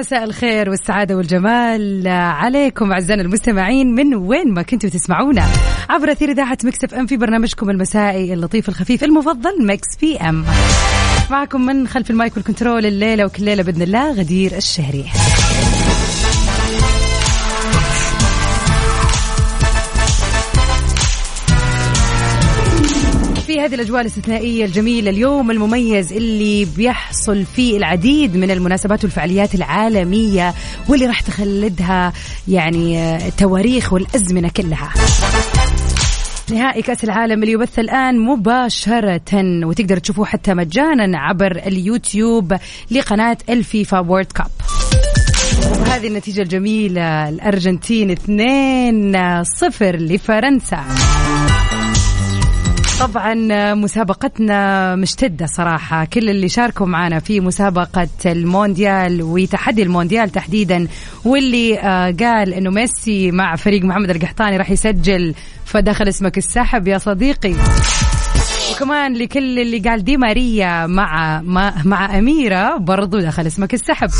مساء 0.00 0.24
الخير 0.24 0.70
والسعادة 0.70 1.16
والجمال 1.16 2.08
عليكم 2.08 2.92
أعزائنا 2.92 3.22
المستمعين. 3.22 3.94
من 3.94 4.14
وين 4.14 4.54
ما 4.54 4.62
كنتوا 4.62 4.90
تسمعونا 4.90 5.46
عبر 5.90 6.12
أثير 6.12 6.30
إذاعة 6.30 6.58
Mix 6.64 6.84
FM 6.84 7.06
في 7.06 7.16
برنامجكم 7.16 7.70
المسائي 7.70 8.34
اللطيف 8.34 8.68
الخفيف 8.68 9.04
المفضل 9.04 9.66
Mix 9.66 9.96
PM. 10.00 10.44
معكم 11.30 11.66
من 11.66 11.88
خلف 11.88 12.10
المايك 12.10 12.36
وال 12.36 12.47
control 12.47 12.86
الليلة 12.86 13.24
وكل 13.24 13.44
ليلة 13.44 13.62
بإذن 13.62 13.82
الله 13.82 14.12
غدير 14.12 14.56
الشهري. 14.56 15.04
في 23.60 23.66
هذه 23.66 23.74
الأجواء 23.74 24.00
الاستثنائية 24.00 24.64
الجميلة 24.64 25.10
اليوم 25.10 25.50
المميز 25.50 26.12
اللي 26.12 26.64
بيحصل 26.76 27.44
فيه 27.44 27.76
العديد 27.76 28.36
من 28.36 28.50
المناسبات 28.50 29.04
والفعاليات 29.04 29.54
العالمية 29.54 30.54
واللي 30.88 31.06
راح 31.06 31.20
تخلدها 31.20 32.12
يعني 32.48 33.16
التواريخ 33.16 33.92
والأزمنة 33.92 34.50
كلها. 34.56 34.92
نهائي 36.50 36.82
كأس 36.82 37.04
العالم 37.04 37.42
اللي 37.42 37.52
يبث 37.52 37.78
الآن 37.78 38.20
مباشرة 38.20 39.64
وتقدر 39.64 39.98
تشوفوه 39.98 40.26
حتى 40.26 40.54
مجانا 40.54 41.18
عبر 41.18 41.56
اليوتيوب 41.66 42.56
لقناة 42.90 43.38
الفيفا 43.48 43.98
World 43.98 44.32
Cup 44.32 44.50
وهذه 45.80 46.06
النتيجة 46.06 46.42
الجميلة 46.42 47.28
الأرجنتين 47.28 48.16
2-0 48.16 48.20
لفرنسا. 49.82 50.84
طبعا 53.00 53.34
مسابقتنا 53.74 54.96
مشتدة 54.96 55.46
صراحة. 55.46 56.04
كل 56.04 56.30
اللي 56.30 56.48
شاركوا 56.48 56.86
معنا 56.86 57.18
في 57.20 57.40
مسابقة 57.40 58.08
المونديال 58.26 59.22
وتحدي 59.22 59.82
المونديال 59.82 60.30
تحديدا 60.30 60.88
واللي 61.24 61.78
آه، 61.78 62.14
قال 62.20 62.54
إنه 62.54 62.70
ميسي 62.70 63.30
مع 63.30 63.56
فريق 63.56 63.84
محمد 63.84 64.10
القحطاني 64.10 64.56
راح 64.56 64.70
يسجل 64.70 65.34
فدخل 65.64 66.08
اسمك 66.08 66.38
السحب 66.38 66.88
يا 66.88 66.98
صديقي. 66.98 67.54
وكمان 68.72 69.16
لكل 69.16 69.58
اللي 69.58 69.78
قال 69.78 70.04
دي 70.04 70.16
ماريا 70.16 70.86
مع 70.86 71.42
مع, 71.42 71.74
مع 71.84 72.18
أميرة 72.18 72.76
برضو 72.76 73.18
دخل 73.18 73.46
اسمك 73.46 73.74
السحب. 73.74 74.10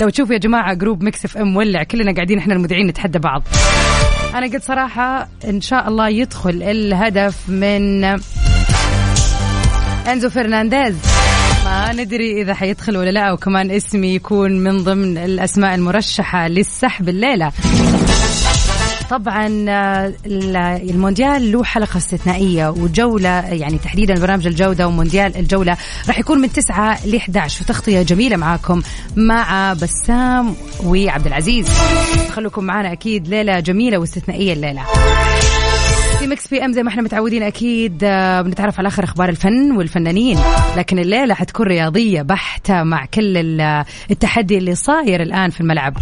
لو 0.00 0.08
تشوفوا 0.08 0.34
يا 0.34 0.38
جماعة 0.38 0.74
group 0.74 1.02
Mix 1.02 1.24
FM 1.24 1.56
ولع 1.56 1.82
كلنا 1.82 2.14
قاعدين 2.14 2.38
إحنا 2.38 2.54
المذيعين 2.54 2.86
نتحدى 2.86 3.18
بعض. 3.18 3.42
أنا 4.34 4.46
قلت 4.46 4.62
صراحة 4.62 5.28
إن 5.48 5.60
شاء 5.60 5.88
الله 5.88 6.08
يدخل 6.08 6.62
الهدف 6.62 7.48
من 7.48 8.04
إنزو 10.08 10.30
فرنانديز. 10.30 10.96
ما 11.64 11.92
ندري 11.92 12.42
إذا 12.42 12.54
حيدخل 12.54 12.96
ولا 12.96 13.10
لا 13.10 13.32
وكمان 13.32 13.70
اسمي 13.70 14.14
يكون 14.14 14.52
من 14.52 14.84
ضمن 14.84 15.18
الأسماء 15.18 15.74
المرشحة 15.74 16.48
للسحب 16.48 17.08
الليلة. 17.08 17.52
طبعا 19.10 19.64
آه، 19.68 20.12
ال- 20.26 20.56
المونديال 20.90 21.52
له 21.52 21.64
حلقة 21.64 21.96
استثنائية 21.96 22.68
وجولة 22.68 23.28
يعني 23.40 23.78
تحديدا 23.78 24.14
برنامج 24.14 24.46
الجولة 24.46 24.86
ومونديال 24.86 25.36
الجولة. 25.36 25.76
راح 26.08 26.18
يكون 26.18 26.38
من 26.38 26.52
9 26.52 27.06
ل 27.06 27.16
11 27.16 27.62
وتغطية 27.62 28.02
جميلة 28.02 28.36
معاكم 28.36 28.82
مع 29.16 29.72
بسام 29.72 30.54
وعبد 30.84 31.26
العزيز. 31.26 31.68
خلوكم 32.32 32.64
معنا 32.64 32.92
أكيد. 32.92 33.28
ليلة 33.28 33.60
جميلة 33.60 33.98
واستثنائية 33.98 34.52
الليلة. 34.52 34.82
في 36.24 36.30
Mix 36.30 36.48
PM 36.48 36.72
زي 36.72 36.82
ما 36.82 36.88
إحنا 36.88 37.02
متعودين 37.02 37.42
أكيد 37.42 38.00
آه، 38.04 38.40
بنتعرف 38.42 38.78
على 38.78 38.88
آخر 38.88 39.04
أخبار 39.04 39.28
الفن 39.28 39.72
والفنانين. 39.76 40.38
لكن 40.76 40.98
الليلة 40.98 41.34
حتكون 41.34 41.66
رياضية 41.66 42.22
بحتة 42.22 42.82
مع 42.82 43.04
كل 43.14 43.36
ال- 43.36 43.84
التحدي 44.10 44.58
اللي 44.58 44.74
صاير 44.74 45.22
الآن 45.22 45.50
في 45.50 45.60
الملعب. 45.60 45.96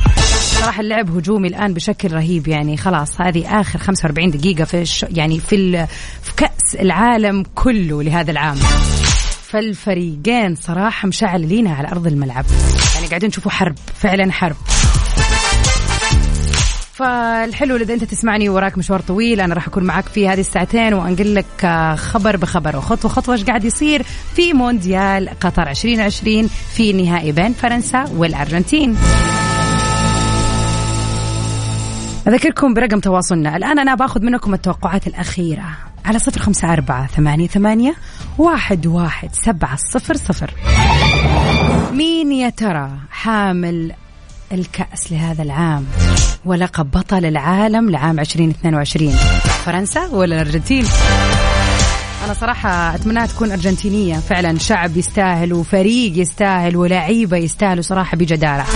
صراحة 0.60 0.80
اللعب 0.80 1.16
هجومي 1.16 1.48
الآن 1.48 1.74
بشكل 1.74 2.12
رهيب 2.12 2.48
يعني. 2.48 2.76
خلاص 2.76 3.20
هذه 3.20 3.60
آخر 3.60 3.78
45 3.78 4.30
دقيقة 4.30 4.64
في 4.64 4.82
الش... 4.82 5.06
يعني 5.10 5.40
في. 5.40 5.86
في 6.22 6.32
كأس 6.36 6.74
العالم 6.80 7.42
كله 7.54 8.02
لهذا 8.02 8.30
العام. 8.30 8.56
فالفريقين 9.42 10.54
صراحة 10.54 11.08
مشعلينها 11.08 11.74
على 11.74 11.88
أرض 11.88 12.06
الملعب. 12.06 12.44
يعني 12.94 13.06
قاعدين 13.06 13.28
نشوفوا 13.28 13.50
حرب 13.50 13.74
فعلا 14.00 14.32
حرب. 14.32 14.56
فالحلو 17.02 17.76
إذا 17.76 17.94
أنت 17.94 18.04
تسمعني 18.04 18.48
وراك 18.48 18.78
مشوار 18.78 19.00
طويل 19.00 19.40
أنا 19.40 19.54
راح 19.54 19.66
أكون 19.66 19.84
معك 19.84 20.04
في 20.04 20.28
هذه 20.28 20.40
الساعتين 20.40 20.94
وأنقل 20.94 21.34
لك 21.34 21.64
آه، 21.64 21.94
خبر 21.94 22.36
بخبر 22.36 22.76
وخطوة 22.76 23.10
خطوة 23.10 23.34
إيش 23.34 23.44
قاعد 23.44 23.64
يصير 23.64 24.02
في 24.34 24.52
مونديال 24.52 25.28
قطر 25.40 25.70
2020 25.70 26.48
في 26.74 26.92
نهائي 26.92 27.32
بين 27.32 27.52
فرنسا 27.52 28.04
والأرجنتين. 28.16 28.96
أذكركم 32.28 32.74
برقم 32.74 33.00
تواصلنا. 33.00 33.56
الآن 33.56 33.78
أنا 33.78 33.94
باخذ 33.94 34.22
منكم 34.24 34.54
التوقعات 34.54 35.06
الأخيرة. 35.06 35.64
على 36.04 36.18
صفر 36.18 36.40
خمسة 36.40 36.72
أربعة 36.72 37.06
ثمانية, 37.06 37.48
ثمانية 37.48 37.94
واحد, 38.38 38.86
واحد 38.86 39.28
سبعة 39.32 39.76
صفر 39.76 40.16
صفر. 40.16 40.54
مين 41.92 42.32
يا 42.32 42.50
ترى 42.50 42.90
حامل 43.10 43.92
الكأس 44.52 45.12
لهذا 45.12 45.42
العام؟ 45.42 45.86
ولقب 46.44 46.90
بطل 46.90 47.24
العالم 47.24 47.90
لعام 47.90 48.20
2022 48.20 49.10
فرنسا 49.64 50.08
ولا 50.12 50.34
الأرجنتين؟ 50.42 50.84
أنا 52.24 52.34
صراحة 52.34 52.94
أتمنى 52.94 53.26
تكون 53.26 53.50
أرجنتينية. 53.50 54.16
فعلا 54.16 54.58
شعب 54.58 54.96
يستاهل 54.96 55.52
وفريق 55.52 56.18
يستاهل 56.18 56.76
ولاعيبة 56.76 57.36
يستاهلوا 57.36 57.82
صراحة 57.82 58.16
بجدارة. 58.16 58.66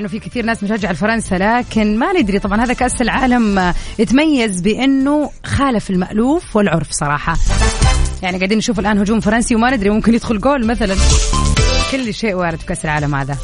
انه 0.00 0.08
في 0.08 0.18
كثير 0.18 0.44
ناس 0.44 0.62
مشجعه 0.62 0.92
لفرنسا 0.92 1.34
لكن 1.34 1.98
ما 1.98 2.12
ندري. 2.12 2.38
طبعا 2.38 2.64
هذا 2.64 2.72
كأس 2.72 3.02
العالم 3.02 3.58
آه، 3.58 3.74
يتميز 3.98 4.60
بأنه 4.60 5.30
خالف 5.44 5.90
المألوف 5.90 6.56
والعرف 6.56 6.90
صراحة. 6.90 7.36
يعني 8.22 8.36
قاعدين 8.36 8.58
نشوف 8.58 8.78
الآن 8.78 8.98
هجوم 8.98 9.20
فرنسي 9.20 9.54
وما 9.54 9.76
ندري 9.76 9.90
ممكن 9.90 10.14
يدخل 10.14 10.40
جول 10.40 10.66
مثلا. 10.66 10.96
كل 11.92 12.14
شيء 12.14 12.34
وارد 12.34 12.58
في 12.58 12.66
كأس 12.66 12.84
العالم 12.84 13.14
هذا. 13.14 13.36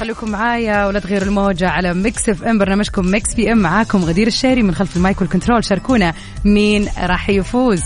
خليكم 0.00 0.30
معايا 0.30 0.86
ولا 0.86 0.98
تغيروا 0.98 1.26
الموجة 1.26 1.68
على 1.68 1.94
Mix 1.94 2.28
FM 2.28 2.58
برنامجكم 2.58 3.06
Mix 3.06 3.34
PM 3.34 3.58
معاكم 3.58 4.04
غدير 4.04 4.26
الشهري 4.26 4.62
من 4.62 4.74
خلف 4.74 4.96
ال 4.96 5.02
mic 5.02 5.20
وال 5.20 5.29
control. 5.29 5.64
شاركونا 5.64 6.14
مين 6.44 6.88
راح 6.98 7.28
يفوز. 7.28 7.82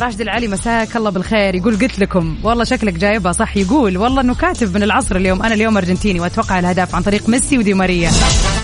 راشد 0.00 0.20
العلي 0.20 0.48
مساك 0.48 0.96
الله 0.96 1.10
بالخير. 1.10 1.54
يقول 1.54 1.78
قلت 1.78 1.98
لكم 1.98 2.36
والله 2.42 2.64
شكلك 2.64 2.94
جايبها 2.94 3.32
صح. 3.32 3.56
يقول 3.56 3.98
والله 3.98 4.20
إنه 4.20 4.34
كاتب 4.34 4.74
من 4.74 4.82
العصر 4.82 5.16
اليوم 5.16 5.42
أنا 5.42 5.54
اليوم 5.54 5.76
أرجنتيني 5.76 6.20
وأتوقع 6.20 6.58
الاهداف 6.58 6.94
عن 6.94 7.02
طريق 7.02 7.28
ميسي 7.28 7.58
ودي 7.58 7.74
ماريا. 7.74 8.10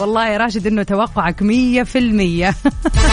والله 0.00 0.28
يا 0.28 0.36
راشد 0.38 0.66
إنه 0.66 0.82
توقعك 0.82 1.42
مية 1.42 1.82
في 1.82 1.98
المية. 1.98 2.50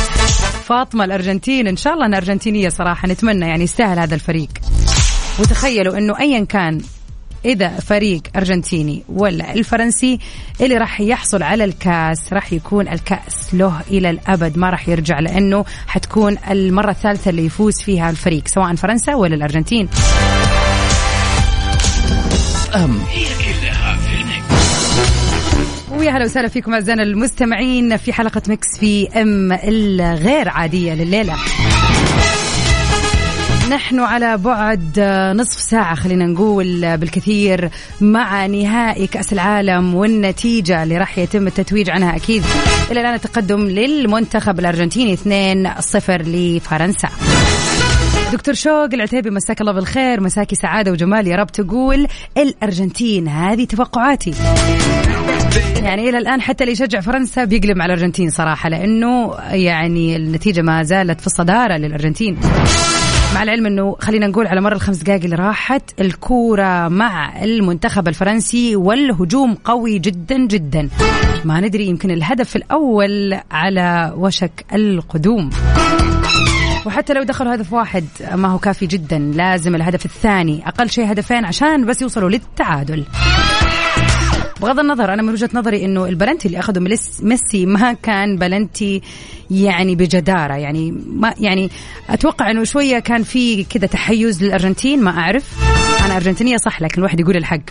فاطمة 0.69 1.05
الأرجنتين 1.05 1.67
إن 1.67 1.77
شاء 1.77 1.93
الله 1.93 2.05
انها 2.05 2.19
أرجنتينية 2.19 2.69
صراحة. 2.69 3.07
نتمنى 3.07 3.45
يعني 3.47 3.63
يستاهل 3.63 3.99
هذا 3.99 4.15
الفريق. 4.15 4.49
وتخيلوا 5.39 5.97
إنه 5.97 6.19
ايا 6.19 6.45
كان 6.45 6.81
إذا 7.45 7.69
فريق 7.69 8.21
أرجنتيني 8.35 9.03
ولا 9.09 9.53
الفرنسي 9.53 10.19
اللي 10.61 10.77
راح 10.77 11.01
يحصل 11.01 11.43
على 11.43 11.63
الكاس 11.63 12.33
راح 12.33 12.53
يكون 12.53 12.87
الكاس 12.87 13.53
له 13.53 13.81
إلى 13.91 14.09
الأبد 14.09 14.57
ما 14.57 14.69
راح 14.69 14.89
يرجع 14.89 15.19
لأنه 15.19 15.65
حتكون 15.87 16.37
المرة 16.51 16.91
الثالثة 16.91 17.29
اللي 17.29 17.45
يفوز 17.45 17.81
فيها 17.81 18.09
الفريق 18.09 18.47
سواء 18.47 18.75
فرنسا 18.75 19.15
ولا 19.15 19.35
الأرجنتين. 19.35 19.89
أم. 22.75 22.99
ويا 25.91 26.11
هلا 26.11 26.25
وسهلا 26.25 26.47
فيكم 26.47 26.73
أعزائنا 26.73 27.03
المستمعين 27.03 27.97
في 27.97 28.13
حلقة 28.13 28.41
مكس 28.47 28.67
في 28.79 29.21
أم 29.21 29.51
الغير 29.51 30.49
عادية 30.49 30.93
لليلة. 30.93 31.35
نحن 33.73 33.99
على 33.99 34.37
بعد 34.37 34.99
نصف 35.35 35.59
ساعة 35.59 35.95
خلينا 35.95 36.25
نقول 36.25 36.97
بالكثير 36.97 37.69
مع 38.01 38.45
نهائي 38.45 39.07
كأس 39.07 39.33
العالم 39.33 39.95
والنتيجة 39.95 40.83
اللي 40.83 40.97
راح 40.97 41.17
يتم 41.17 41.47
التتويج 41.47 41.89
عنها 41.89 42.15
أكيد. 42.15 42.43
إلى 42.91 43.01
الآن 43.01 43.13
التقدم 43.13 43.61
للمنتخب 43.61 44.59
الأرجنتيني 44.59 45.13
2-0 45.13 46.09
لفرنسا. 46.09 47.09
دكتور 48.33 48.53
شوق 48.53 48.93
العتيبي 48.93 49.29
مساك 49.29 49.61
الله 49.61 49.71
بالخير. 49.71 50.21
مساكي 50.21 50.55
سعادة 50.55 50.91
وجمال 50.91 51.27
يا 51.27 51.35
رب 51.35 51.51
تقول 51.51 52.07
الأرجنتين. 52.37 53.27
هذه 53.27 53.65
توقعاتي. 53.65 54.33
يعني 55.83 56.09
إلى 56.09 56.17
الآن 56.17 56.41
حتى 56.41 56.63
اللي 56.63 56.73
يشجع 56.73 56.99
فرنسا 56.99 57.45
بيقلب 57.45 57.81
على 57.81 57.93
الأرجنتين 57.93 58.29
صراحة 58.29 58.69
لأنه 58.69 59.33
يعني 59.51 60.15
النتيجة 60.15 60.61
ما 60.61 60.83
زالت 60.83 61.21
في 61.21 61.27
الصدارة 61.27 61.77
للأرجنتين. 61.77 62.37
مع 63.33 63.43
العلم 63.43 63.65
إنه 63.65 63.95
خلينا 63.99 64.27
نقول 64.27 64.47
على 64.47 64.61
مر 64.61 64.73
الخمس 64.73 64.97
دقائق 64.97 65.23
اللي 65.23 65.35
راحت 65.35 66.01
الكورة 66.01 66.87
مع 66.87 67.43
المنتخب 67.43 68.07
الفرنسي 68.07 68.75
والهجوم 68.75 69.53
قوي 69.53 69.99
جدا 69.99 70.37
جدا. 70.37 70.89
ما 71.45 71.59
ندري 71.59 71.85
يمكن 71.85 72.11
الهدف 72.11 72.55
الأول 72.55 73.39
على 73.51 74.13
وشك 74.17 74.65
القدوم. 74.73 75.49
وحتى 76.85 77.13
لو 77.13 77.23
دخلوا 77.23 77.55
هدف 77.55 77.73
واحد 77.73 78.05
ما 78.35 78.47
هو 78.47 78.57
كافي 78.57 78.85
جدا. 78.85 79.17
لازم 79.17 79.75
الهدف 79.75 80.05
الثاني 80.05 80.67
أقل 80.67 80.89
شيء 80.89 81.11
هدفين 81.11 81.45
عشان 81.45 81.85
بس 81.85 82.01
يوصلوا 82.01 82.29
للتعادل. 82.29 83.05
بغض 84.63 84.79
النظر 84.79 85.13
أنا 85.13 85.21
من 85.21 85.29
وجهة 85.29 85.49
نظري 85.53 85.85
إنه 85.85 86.05
البلنتي 86.05 86.47
اللي 86.47 86.59
اخذه 86.59 86.97
ميسي 87.21 87.65
ما 87.65 87.93
كان 87.93 88.37
بلنتي 88.37 89.01
يعني 89.51 89.95
بجدارة. 89.95 90.53
يعني 90.53 90.91
ما 90.91 91.33
يعني 91.39 91.69
أتوقع 92.09 92.51
إنه 92.51 92.63
شوية 92.63 92.99
كان 92.99 93.23
في 93.23 93.63
كذا 93.63 93.87
تحيز 93.87 94.43
للأرجنتين 94.43 95.03
ما 95.03 95.19
أعرف. 95.19 95.43
أنا 96.05 96.15
أرجنتينية 96.15 96.57
صح 96.57 96.81
لكن 96.81 96.97
الواحد 96.97 97.19
يقول 97.19 97.37
الحق. 97.37 97.61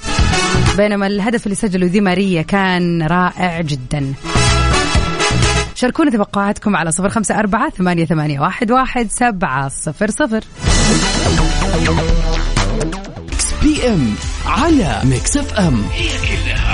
بينما 0.77 1.07
الهدف 1.07 1.47
اللي 1.47 1.55
سجله 1.55 1.87
ذي 1.87 2.01
ماريا 2.01 2.43
كان 2.43 3.03
رائع 3.03 3.61
جدا. 3.61 4.15
شاركونا 5.75 6.11
توقعاتكم 6.11 6.77
على 6.77 6.93
صفر 6.93 7.09
خمسة 7.09 7.39
أربعة 7.39 7.71
ثمانية, 7.71 8.05
ثمانية 8.05 8.41
واحد, 8.41 8.71
واحد 8.71 9.09
سبعة 9.11 9.69
صفر 9.69 10.11
صفر. 10.11 10.45
PM 13.63 14.15
على 14.47 15.01
Mix 15.05 15.37
FM 15.37 15.85
هي 15.93 16.09
كلها 16.09 16.72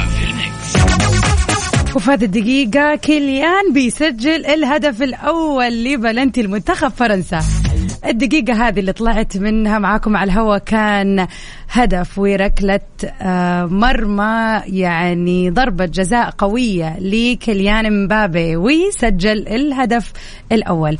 وفي 1.96 2.10
هذه 2.10 2.24
الدقيقة 2.24 2.94
كيليان 2.94 3.72
بيسجل 3.72 4.46
الهدف 4.46 5.02
الأول 5.02 5.84
لبلنتي 5.84 6.40
المنتخب 6.40 6.88
فرنسا. 6.88 7.40
الدقيقة 8.06 8.68
هذه 8.68 8.80
اللي 8.80 8.92
طلعت 8.92 9.36
منها 9.36 9.78
معاكم 9.78 10.16
على 10.16 10.32
الهواء 10.32 10.58
كان 10.58 11.26
هدف 11.70 12.18
وركلة 12.18 12.80
آه، 13.22 13.64
مرمى 13.64 14.62
يعني 14.66 15.50
ضربة 15.50 15.84
جزاء 15.84 16.30
قوية 16.30 16.98
لكيليان 16.98 18.04
مبابي 18.04 18.56
ويسجل 18.56 19.48
الهدف 19.48 20.12
الأول. 20.52 20.98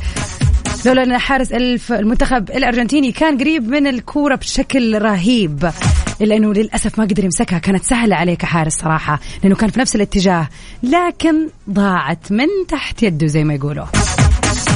لولا 0.86 1.02
أن 1.02 1.18
حارس 1.18 1.52
المنتخب 1.90 2.50
الأرجنتيني 2.50 3.12
كان 3.12 3.38
قريب 3.38 3.68
من 3.68 3.86
الكورة 3.86 4.34
بشكل 4.34 5.02
رهيب. 5.02 5.70
الا 6.20 6.36
انه 6.36 6.52
للأسف 6.52 6.98
ما 6.98 7.04
قدر 7.04 7.24
يمسكها. 7.24 7.58
كانت 7.58 7.84
سهلة 7.84 8.16
عليه 8.16 8.34
كحارس 8.34 8.72
صراحة 8.72 9.20
لأنه 9.42 9.54
كان 9.56 9.70
في 9.70 9.80
نفس 9.80 9.96
الاتجاه 9.96 10.48
لكن 10.82 11.48
ضاعت 11.70 12.32
من 12.32 12.46
تحت 12.68 13.02
يده 13.02 13.26
زي 13.26 13.44
ما 13.44 13.54
يقولوا. 13.54 13.86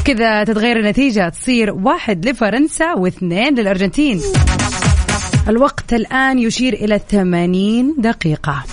كذا 0.04 0.44
تتغير 0.44 0.78
النتيجة 0.80 1.28
تصير 1.28 1.70
واحد 1.70 2.28
لفرنسا 2.28 2.94
واثنين 2.94 3.54
للأرجنتين. 3.54 4.20
الوقت 5.48 5.92
الآن 5.92 6.38
يشير 6.38 6.72
إلى 6.72 7.00
80 7.10 7.94
دقيقة. 7.98 8.64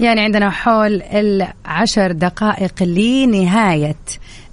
يعني 0.00 0.20
عندنا 0.20 0.50
حول 0.50 1.02
العشر 1.02 2.12
دقائق 2.12 2.82
لنهاية 2.82 3.96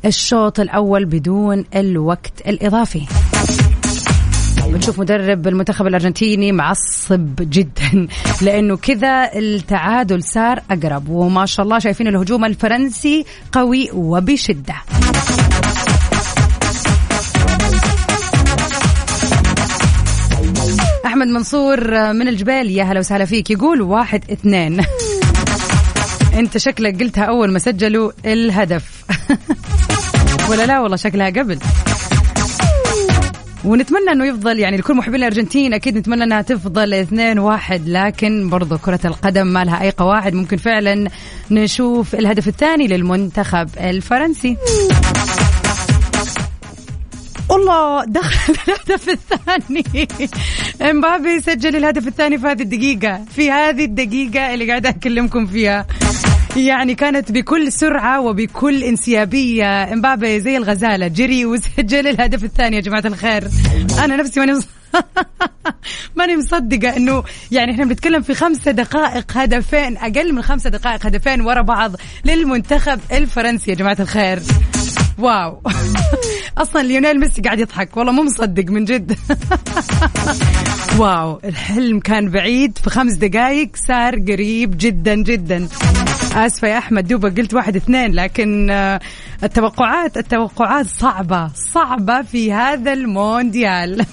الشوط 0.05 0.59
الأول 0.59 1.05
بدون 1.05 1.65
الوقت 1.75 2.41
الإضافي. 2.47 3.01
بنشوف 4.73 4.99
مدرب 4.99 5.47
المنتخب 5.47 5.87
الأرجنتيني 5.87 6.51
معصب 6.51 7.35
جدا 7.39 8.07
لأنه 8.45 8.77
كذا 8.77 9.31
التعادل 9.35 10.23
صار 10.23 10.59
أقرب 10.71 11.09
وما 11.09 11.45
شاء 11.45 11.65
الله 11.65 11.79
شايفين 11.79 12.07
الهجوم 12.07 12.45
الفرنسي 12.45 13.25
قوي 13.51 13.89
وبشدة. 13.93 14.75
أحمد 21.05 21.27
منصور 21.27 22.13
من 22.13 22.27
الجبال 22.27 22.71
يا 22.71 22.83
هلا 22.83 22.99
وسهلا 22.99 23.25
فيك 23.25 23.51
يقول 23.51 23.81
واحد 23.81 24.31
اثنين. 24.31 24.81
أنت 26.39 26.57
شكلك 26.57 27.03
قلتها 27.03 27.23
أول 27.23 27.51
ما 27.51 27.59
سجلوا 27.59 28.11
الهدف. 28.25 29.05
ولا 30.49 30.65
لا؟ 30.65 30.79
والله 30.79 30.97
شكلها 30.97 31.29
قبل. 31.29 31.59
ونتمنى 33.65 34.11
إنه 34.11 34.25
يفضل 34.25 34.59
يعني 34.59 34.77
لكل 34.77 34.93
محبين 34.93 35.15
الأرجنتين 35.15 35.73
أكيد 35.73 35.97
نتمنى 35.97 36.23
إنها 36.23 36.41
تفضل 36.41 36.93
اثنين 36.93 37.39
واحد 37.39 37.87
لكن 37.87 38.49
برضو 38.49 38.77
كرة 38.77 38.99
القدم 39.05 39.47
ما 39.47 39.63
لها 39.63 39.81
أي 39.81 39.89
قواعد. 39.89 40.33
ممكن 40.33 40.57
فعلا 40.57 41.09
نشوف 41.51 42.15
الهدف 42.15 42.47
الثاني 42.47 42.87
للمنتخب 42.87 43.69
الفرنسي. 43.79 44.57
والله 47.49 48.05
دخل 48.05 48.53
الهدف 48.67 49.09
الثاني. 49.09 50.07
إمبابي 50.81 51.39
سجل 51.41 51.75
الهدف 51.75 52.07
الثاني 52.07 52.37
في 52.37 52.47
هذه 52.47 52.61
الدقيقة 52.61 53.21
في 53.35 53.51
هذه 53.51 53.85
الدقيقة 53.85 54.53
اللي 54.53 54.69
قاعدة 54.69 54.89
أكلمكم 54.89 55.45
فيها. 55.45 55.85
يعني 56.57 56.95
كانت 56.95 57.31
بكل 57.31 57.71
سرعة 57.71 58.21
وبكل 58.21 58.83
انسيابية. 58.83 59.93
إمبابي 59.93 60.39
زي 60.39 60.57
الغزالة. 60.57 61.07
جري 61.07 61.45
وسجل 61.45 62.07
الهدف 62.07 62.43
الثاني 62.43 62.75
يا 62.75 62.81
جماعة 62.81 63.03
الخير. 63.05 63.47
أنا 64.03 64.15
نفسي 64.15 64.39
ماني 64.39 64.59
ماني 66.15 66.37
مصدقة 66.37 66.97
إنه 66.97 67.23
يعني 67.51 67.71
إحنا 67.71 67.85
بنتكلم 67.85 68.21
في 68.21 68.33
خمسة 68.33 68.71
دقائق 68.71 69.31
هدفين 69.37 69.97
أقل 69.97 70.33
من 70.33 70.41
خمسة 70.41 70.69
دقائق 70.69 71.05
هدفين 71.05 71.41
ورا 71.41 71.61
بعض 71.61 71.95
للمنتخب 72.25 72.99
الفرنسي 73.11 73.71
يا 73.71 73.75
جماعة 73.75 73.97
الخير. 73.99 74.39
Wow. 75.17 75.61
أصلا 76.57 76.81
ليونيل 76.81 77.19
ميسي 77.19 77.41
قاعد 77.41 77.59
يضحك. 77.59 77.97
والله 77.97 78.11
مو 78.11 78.23
مصدق 78.23 78.71
من 78.71 78.85
جد. 78.85 79.17
Wow. 80.99 81.39
الحلم 81.43 81.99
كان 81.99 82.29
بعيد 82.29 82.77
في 82.77 82.89
خمس 82.89 83.13
دقائق 83.13 83.69
صار 83.87 84.15
قريب 84.15 84.77
جدا 84.77 85.15
جدا. 85.15 85.67
آسفة 86.35 86.67
يا 86.67 86.77
أحمد 86.77 87.07
دوبك 87.07 87.39
قلت 87.39 87.53
واحد 87.53 87.75
اثنين 87.75 88.13
لكن 88.13 88.69
آه، 88.69 88.99
التوقعات 89.43 90.17
التوقعات 90.17 90.85
صعبة 90.85 91.51
صعبة 91.73 92.21
في 92.21 92.53
هذا 92.53 92.93
المونديال. 92.93 94.05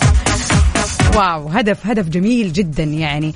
Wow 1.16 1.48
هدف 1.48 1.86
هدف 1.86 2.08
جميل 2.08 2.52
جدا 2.52 2.82
يعني. 2.82 3.34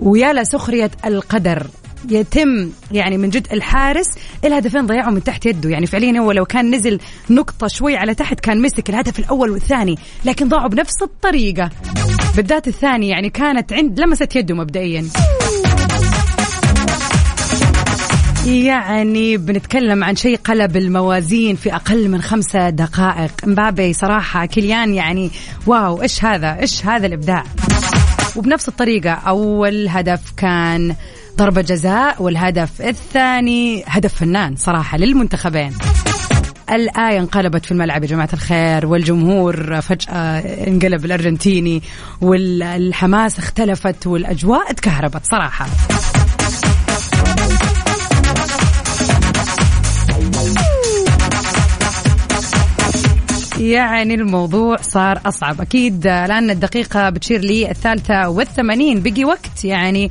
ويا 0.00 0.32
لسخرية 0.32 0.90
القدر 1.06 1.66
يتم 2.10 2.70
يعني 2.92 3.18
من 3.18 3.30
جد 3.30 3.46
الحارس 3.52 4.06
الهدفين 4.44 4.86
ضيعوا 4.86 5.12
من 5.12 5.24
تحت 5.24 5.46
يده. 5.46 5.70
يعني 5.70 5.86
فعليا 5.86 6.20
هو 6.20 6.32
لو 6.32 6.44
كان 6.44 6.74
نزل 6.74 7.00
نقطة 7.30 7.68
شوي 7.68 7.96
على 7.96 8.14
تحت 8.14 8.40
كان 8.40 8.62
مسك 8.62 8.90
الهدف 8.90 9.18
الأول 9.18 9.50
والثاني 9.50 9.98
لكن 10.24 10.48
ضاعوا 10.48 10.68
بنفس 10.68 11.02
الطريقة. 11.02 11.70
بالذات 12.36 12.68
الثاني 12.68 13.08
يعني 13.08 13.30
كانت 13.30 13.72
عند 13.72 14.00
لمست 14.00 14.36
يده 14.36 14.54
مبدئيا. 14.54 15.04
يعني 18.46 19.36
بنتكلم 19.36 20.04
عن 20.04 20.16
شيء 20.16 20.36
قلب 20.36 20.76
الموازين 20.76 21.56
في 21.56 21.74
أقل 21.74 22.08
من 22.08 22.22
خمسة 22.22 22.70
دقائق. 22.70 23.30
مبابي 23.46 23.92
صراحة 23.92 24.46
كليان 24.46 24.94
يعني 24.94 25.30
واو 25.66 26.02
إيش 26.02 26.24
هذا؟ 26.24 26.60
إيش 26.60 26.86
هذا 26.86 27.06
الإبداع؟ 27.06 27.44
وبنفس 28.36 28.68
الطريقة 28.68 29.10
أول 29.10 29.88
هدف 29.88 30.20
كان 30.36 30.94
ضربة 31.36 31.60
جزاء 31.60 32.22
والهدف 32.22 32.82
الثاني 32.82 33.84
هدف 33.86 34.14
فنان 34.14 34.56
صراحة 34.56 34.98
للمنتخبين. 34.98 35.72
الآية 36.70 37.18
انقلبت 37.18 37.64
في 37.64 37.72
الملعب 37.72 38.02
يا 38.02 38.08
جماعة 38.08 38.28
الخير 38.32 38.86
والجمهور 38.86 39.80
فجأة 39.80 40.38
انقلب 40.68 41.04
الأرجنتيني 41.04 41.82
والحماس 42.20 43.38
اختلفت 43.38 44.06
والأجواء 44.06 44.72
تكهربت 44.72 45.26
صراحة. 45.26 45.66
يعني 53.70 54.14
الموضوع 54.14 54.76
صار 54.76 55.20
أصعب. 55.26 55.60
أكيد 55.60 56.06
الآن 56.06 56.50
الدقيقة 56.50 57.10
بتشير 57.10 57.40
لي 57.40 57.70
الثالثة 57.70 58.28
والثمانين. 58.28 59.02
بقي 59.02 59.24
وقت 59.24 59.64
يعني 59.64 60.10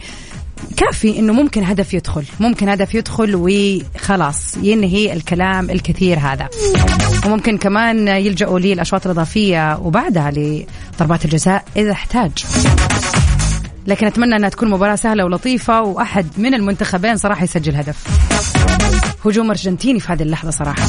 كافي 0.77 1.19
إنه 1.19 1.33
ممكن 1.33 1.63
هدف 1.63 1.93
يدخل. 1.93 2.23
ممكن 2.39 2.69
هدف 2.69 2.95
يدخل 2.95 3.31
وخلاص 3.35 4.57
ينهي 4.57 5.13
الكلام 5.13 5.69
الكثير 5.69 6.19
هذا. 6.19 6.49
وممكن 7.25 7.57
كمان 7.57 8.07
يلجأوا 8.07 8.59
للأشواط 8.59 9.05
الإضافية 9.05 9.77
وبعدها 9.77 10.31
لضربات 10.31 11.25
الجزاء 11.25 11.65
إذا 11.77 11.91
احتاج. 11.91 12.31
لكن 13.87 14.07
أتمنى 14.07 14.35
أنها 14.35 14.49
تكون 14.49 14.69
مباراة 14.69 14.95
سهلة 14.95 15.25
ولطيفة 15.25 15.81
وأحد 15.81 16.27
من 16.37 16.53
المنتخبين 16.53 17.17
صراحة 17.17 17.43
يسجل 17.43 17.75
هدف. 17.75 18.07
هجوم 19.25 19.49
أرجنتيني 19.49 19.99
في 19.99 20.13
هذه 20.13 20.23
اللحظة 20.23 20.51
صراحة. 20.51 20.87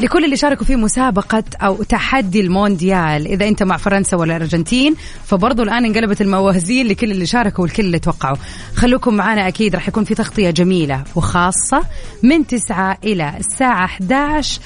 لكل 0.00 0.24
اللي 0.24 0.36
شاركوا 0.36 0.66
في 0.66 0.76
مسابقة 0.76 1.44
أو 1.62 1.82
تحدي 1.82 2.40
المونديال. 2.40 3.26
إذا 3.26 3.48
أنت 3.48 3.62
مع 3.62 3.76
فرنسا 3.76 4.16
ولا 4.16 4.36
الأرجنتين 4.36 4.94
فبرضو 5.26 5.62
الآن 5.62 5.84
انقلبت 5.84 6.20
الموازين 6.20 6.86
لكل 6.86 7.10
اللي 7.10 7.26
شاركوا 7.26 7.64
والكل 7.64 7.84
اللي 7.84 7.98
توقعوا. 7.98 8.36
خلوكم 8.74 9.14
معنا 9.14 9.48
أكيد 9.48 9.74
راح 9.74 9.88
يكون 9.88 10.04
في 10.04 10.14
تغطية 10.14 10.50
جميلة 10.50 11.04
وخاصة 11.16 11.82
من 12.22 12.46
9 12.46 12.98
إلى 13.04 13.32
الساعة 13.38 13.84
11 13.84 14.60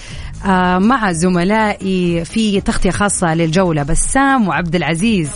آه، 0.47 0.79
مع 0.79 1.13
زملائي 1.13 2.25
في 2.25 2.61
تغطية 2.61 2.91
خاصة 2.91 3.35
للجولة. 3.35 3.83
بسام 3.83 4.49
وعبد 4.49 4.75
العزيز 4.75 5.29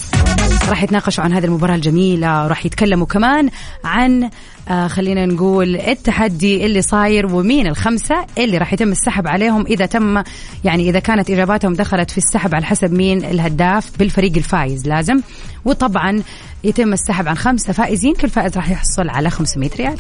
راح 0.69 0.83
يتناقشوا 0.83 1.25
عن 1.25 1.33
هذه 1.33 1.45
المباراة 1.45 1.75
الجميلة 1.75 2.47
راح 2.47 2.67
يتكلموا 2.67 3.07
كمان 3.07 3.51
عن 3.85 4.31
آه 4.69 4.87
خلينا 4.87 5.27
نقول 5.27 5.77
التحدي 5.77 6.67
اللي 6.67 6.83
صاير 6.83 7.35
ومين 7.35 7.67
الخمسة 7.67 8.27
اللي 8.39 8.59
راح 8.59 8.73
يتم 8.73 8.93
السحب 8.93 9.27
عليهم 9.27 9.67
إذا 9.67 9.87
تم 9.87 10.23
يعني 10.65 10.91
إذا 10.91 10.99
كانت 10.99 11.31
إجاباتهم 11.31 11.73
دخلت 11.75 12.11
في 12.11 12.19
السحب 12.19 12.55
على 12.55 12.67
حسب 12.67 12.93
مين 12.93 13.25
الهداف 13.25 13.91
بالفريق 13.99 14.33
الفايز 14.37 14.89
لازم. 14.89 15.21
وطبعا 15.65 16.23
يتم 16.65 16.93
السحب 16.93 17.29
عن 17.29 17.37
خمسة 17.37 17.73
فائزين 17.73 18.15
كل 18.15 18.29
فائز 18.29 18.57
راح 18.57 18.71
يحصل 18.71 19.09
على 19.09 19.31
500 19.31 19.71
ريال. 19.79 19.97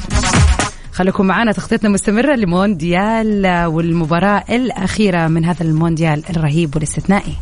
خليكم 0.92 1.26
معنا 1.26 1.52
تغطيتنا 1.52 1.90
مستمرة 1.90 2.34
لمونديال 2.34 3.64
والمباراة 3.66 4.44
الأخيرة 4.50 5.28
من 5.28 5.44
هذا 5.44 5.62
المونديال 5.62 6.22
الرهيب 6.30 6.74
والاستثنائي. 6.74 7.34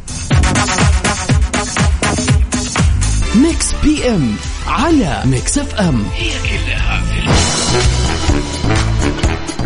Mix 3.34 3.72
PM 3.84 4.34
على 4.66 5.22
Mix 5.24 5.58
FM. 5.58 6.04
هي 6.14 6.30
كلها 6.48 6.85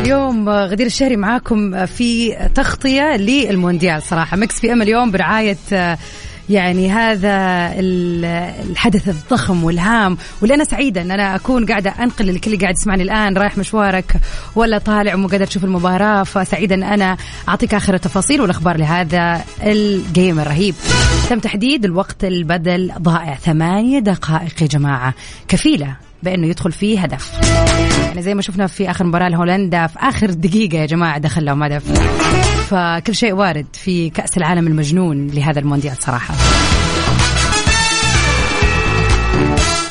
اليوم 0.00 0.48
غدير 0.48 0.86
الشهري 0.86 1.16
معاكم 1.16 1.86
في 1.86 2.32
تغطية 2.54 3.16
للمونديال 3.16 4.02
صراحة. 4.02 4.36
Mix 4.36 4.60
PM 4.60 4.82
اليوم 4.82 5.10
برعاية 5.10 5.56
يعني 6.50 6.90
هذا 6.90 7.30
الحدث 8.70 9.08
الضخم 9.08 9.64
والهام. 9.64 10.16
واللي 10.40 10.54
أنا 10.54 10.64
سعيدة 10.64 11.02
أن 11.02 11.10
أنا 11.10 11.34
أكون 11.34 11.66
قاعدة 11.66 11.90
أنقل 11.90 12.34
لكل 12.34 12.50
اللي 12.50 12.62
قاعد 12.62 12.74
يسمعني 12.74 13.02
الآن 13.02 13.36
رايح 13.36 13.58
مشوارك 13.58 14.16
ولا 14.56 14.78
طالع 14.78 15.14
ومو 15.14 15.28
قادر 15.28 15.46
تشوف 15.46 15.64
المباراة. 15.64 16.22
فسعيدة 16.22 16.74
أن 16.74 16.82
أنا 16.82 17.16
أعطيك 17.48 17.74
آخر 17.74 17.94
التفاصيل 17.94 18.40
والأخبار 18.40 18.76
لهذا 18.76 19.44
ال 19.62 19.78
game 19.78 20.40
الرهيب. 20.40 20.74
تم 21.30 21.38
تحديد 21.38 21.84
الوقت 21.84 22.24
البدل 22.24 22.92
ضائع 22.98 23.34
ثمانية 23.34 23.98
دقائق 23.98 24.62
يا 24.62 24.66
جماعة. 24.66 25.14
كفيلة. 25.48 26.09
بأنه 26.22 26.46
يدخل 26.46 26.72
فيه 26.72 27.00
هدف. 27.00 27.32
يعني 28.06 28.22
زي 28.22 28.34
ما 28.34 28.42
شفنا 28.42 28.66
في 28.66 28.90
آخر 28.90 29.04
مباراة 29.04 29.28
لهولندا 29.28 29.86
في 29.86 29.98
آخر 29.98 30.30
دقيقة 30.30 30.78
يا 30.78 30.86
جماعة 30.86 31.18
دخل 31.18 31.44
لهم 31.44 31.62
هدف. 31.62 31.92
فكل 32.70 33.14
شيء 33.14 33.32
وارد 33.32 33.66
في 33.72 34.10
كأس 34.10 34.38
العالم 34.38 34.66
المجنون 34.66 35.26
لهذا 35.26 35.60
المونديال 35.60 35.96
صراحة. 35.96 36.34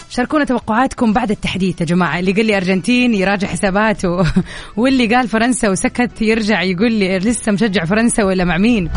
شاركونا 0.10 0.44
توقعاتكم 0.44 1.14
بعد 1.14 1.32
التحديث 1.32 1.82
يا 1.82 1.86
جماعة. 1.86 2.20
اللي 2.20 2.32
قال 2.32 2.46
لي 2.46 2.58
أرجنتين 2.58 3.14
يراجع 3.14 3.48
حساباته 3.48 4.26
واللي 4.78 5.16
قال 5.16 5.28
فرنسا 5.28 5.70
وسكت 5.70 6.22
يرجع 6.22 6.62
يقول 6.62 6.92
لي 6.92 7.18
لسه 7.18 7.52
مشجع 7.52 7.86
فرنسا 7.86 8.24
ولا 8.24 8.44
مع 8.44 8.58
مين؟ 8.58 8.90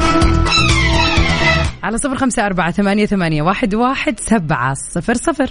على 1.83 1.99
صفر 1.99 2.17
خمسة 2.17 2.47
أربعة 2.47 2.71
ثمانية, 2.71 3.07
ثمانية 3.07 3.43
واحد, 3.43 3.75
واحد 3.75 4.21
سبعة 4.21 4.75
صفر 4.75 5.15
صفر. 5.15 5.51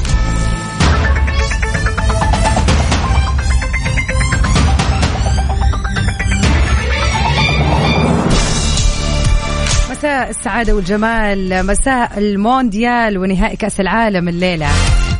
مساء 10.01 10.29
السعادة 10.29 10.73
والجمال. 10.75 11.65
مساء 11.65 12.17
المونديال 12.17 13.17
ونهائي 13.17 13.55
كأس 13.55 13.79
العالم 13.79 14.29
الليلة. 14.29 14.67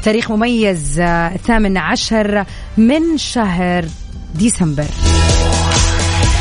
تاريخ 0.03 0.31
مميز 0.31 0.99
آه، 0.99 1.35
الثامن 1.35 1.77
عشر 1.77 2.45
من 2.77 3.17
شهر 3.17 3.85
ديسمبر. 4.35 4.85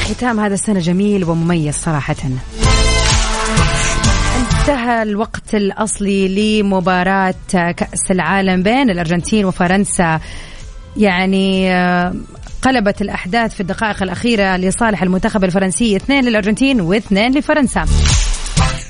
ختام 0.04 0.40
هذا 0.40 0.54
السنة 0.54 0.80
جميل 0.80 1.24
ومميز 1.24 1.74
صراحة. 1.74 2.16
انتهى 4.36 5.02
الوقت 5.02 5.54
الأصلي 5.54 6.60
لمباراة 6.62 7.34
كأس 7.52 8.10
العالم 8.10 8.62
بين 8.62 8.90
الأرجنتين 8.90 9.44
وفرنسا. 9.44 10.20
يعني 10.96 11.72
آه، 11.74 12.14
قلبت 12.62 13.02
الأحداث 13.02 13.54
في 13.54 13.60
الدقائق 13.60 14.02
الأخيرة 14.02 14.56
لصالح 14.56 15.02
المنتخب 15.02 15.44
الفرنسي 15.44 15.96
اثنين 15.96 16.24
للأرجنتين 16.24 16.80
واثنين 16.80 17.38
لفرنسا. 17.38 17.86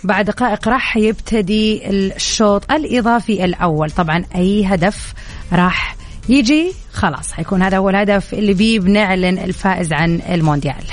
بعد 0.04 0.24
دقائق 0.24 0.68
راح 0.68 0.96
يبتدي 0.96 1.90
الشوط 1.90 2.72
الإضافي 2.72 3.44
الأول. 3.44 3.90
طبعا 3.90 4.24
أي 4.36 4.64
هدف 4.66 5.14
راح 5.52 5.96
يجي؟ 6.28 6.72
خلاص 6.92 7.32
حيكون 7.32 7.62
هذا 7.62 7.78
هو 7.78 7.90
الهدف 7.90 8.34
اللي 8.34 8.54
بيه 8.54 8.80
بنعلن 8.80 9.38
الفائز 9.38 9.92
عن 9.92 10.20
المونديال. 10.28 10.84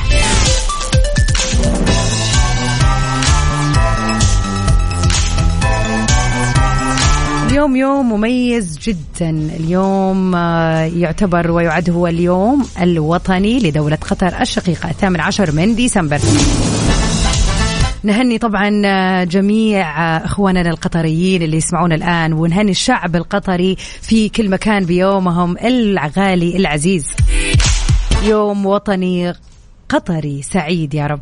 اليوم 7.67 7.75
يوم 7.75 8.13
مميز 8.13 8.79
جدا. 8.79 9.29
اليوم 9.29 10.35
آه، 10.35 10.81
يعتبر 10.81 11.51
ويعد 11.51 11.89
هو 11.89 12.07
اليوم 12.07 12.65
الوطني 12.81 13.59
لدولة 13.59 13.95
قطر 13.95 14.41
الشقيقة 14.41 14.89
الثامن 14.89 15.19
عشر 15.19 15.51
من 15.51 15.75
ديسمبر. 15.75 16.19
نهني 18.03 18.37
طبعا 18.37 18.81
آه، 18.85 19.23
جميع 19.23 19.81
آه، 19.81 20.25
إخواننا 20.25 20.69
القطريين 20.69 21.41
اللي 21.41 21.57
يسمعون 21.57 21.93
الآن 21.93 22.33
ونهني 22.33 22.71
الشعب 22.71 23.15
القطري 23.15 23.75
في 24.01 24.29
كل 24.29 24.49
مكان 24.49 24.85
بيومهم 24.85 25.57
الغالي 25.57 26.57
العزيز. 26.57 27.05
يوم 28.23 28.65
وطني 28.65 29.33
قطري 29.89 30.41
سعيد 30.41 30.93
يا 30.93 31.07
رب. 31.07 31.21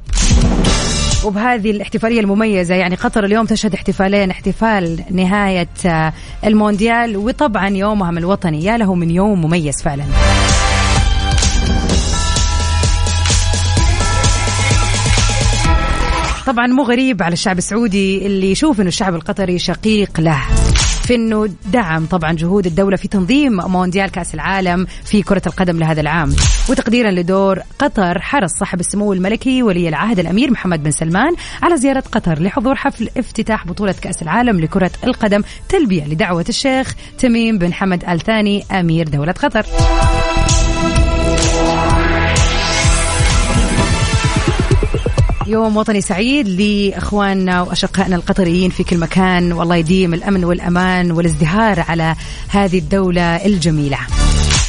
وبهذه 1.26 1.72
الاحتفالية 1.72 2.20
المميزة 2.20 2.76
يعني 2.76 2.96
قطر 2.96 3.26
اليوم 3.26 3.46
تشهد 3.46 3.74
احتفالين 3.74 4.32
احتفال 4.32 5.04
نهاية 5.12 5.68
آه، 5.86 6.14
المونديال 6.46 7.18
وطبعا 7.18 7.70
يومهم 7.70 8.18
الوطني. 8.18 8.64
يا 8.64 8.78
له 8.78 8.96
من 8.96 9.12
يوم 9.12 9.46
مميز 9.46 9.82
فعلا. 9.84 10.04
طبعا 16.46 16.68
مو 16.68 16.84
غريب 16.84 17.24
على 17.24 17.34
الشعب 17.34 17.58
السعودي 17.58 18.26
اللي 18.26 18.52
يشوف 18.52 18.80
إنه 18.80 18.88
الشعب 18.88 19.16
القطري 19.16 19.60
شقيق 19.60 20.20
له. 20.20 20.42
في 21.06 21.16
إنه 21.16 21.50
دعم 21.66 22.06
طبعا 22.06 22.34
جهود 22.34 22.66
الدولة 22.66 22.98
في 22.98 23.08
تنظيم 23.08 23.54
مونديال 23.54 24.12
كأس 24.12 24.34
العالم 24.34 24.88
في 25.06 25.22
كرة 25.22 25.42
القدم 25.48 25.80
لهذا 25.80 26.02
العام. 26.02 26.36
وتقديرا 26.70 27.12
لدور 27.12 27.60
قطر 27.80 28.22
حرص 28.22 28.52
صاحب 28.60 28.80
السمو 28.80 29.14
الملكي 29.14 29.64
ولي 29.64 29.90
العهد 29.90 30.20
الأمير 30.20 30.52
محمد 30.52 30.84
بن 30.84 30.92
سلمان 30.92 31.36
على 31.64 31.78
زيارة 31.78 32.04
قطر 32.12 32.42
لحضور 32.42 32.76
حفل 32.76 33.10
افتتاح 33.18 33.68
بطولة 33.68 33.96
كأس 34.02 34.22
العالم 34.22 34.60
لكرة 34.60 34.92
القدم 35.04 35.44
تلبية 35.70 36.06
لدعوة 36.06 36.46
الشيخ 36.50 36.96
تميم 37.20 37.58
بن 37.58 37.74
حمد 37.74 38.04
آل 38.10 38.20
ثاني 38.20 38.64
أمير 38.72 39.08
دولة 39.08 39.32
قطر. 39.32 39.66
يوم 45.48 45.78
وطني 45.78 46.02
سعيد 46.02 46.48
لإخواننا 46.48 47.62
وأشقائنا 47.62 48.16
القطريين 48.16 48.70
في 48.70 48.84
كل 48.84 48.98
مكان. 48.98 49.54
والله 49.54 49.76
يديم 49.76 50.14
الأمن 50.14 50.44
والأمان 50.46 51.12
والازدهار 51.12 51.80
على 51.80 52.16
هذه 52.50 52.78
الدولة 52.78 53.46
الجميلة. 53.46 53.98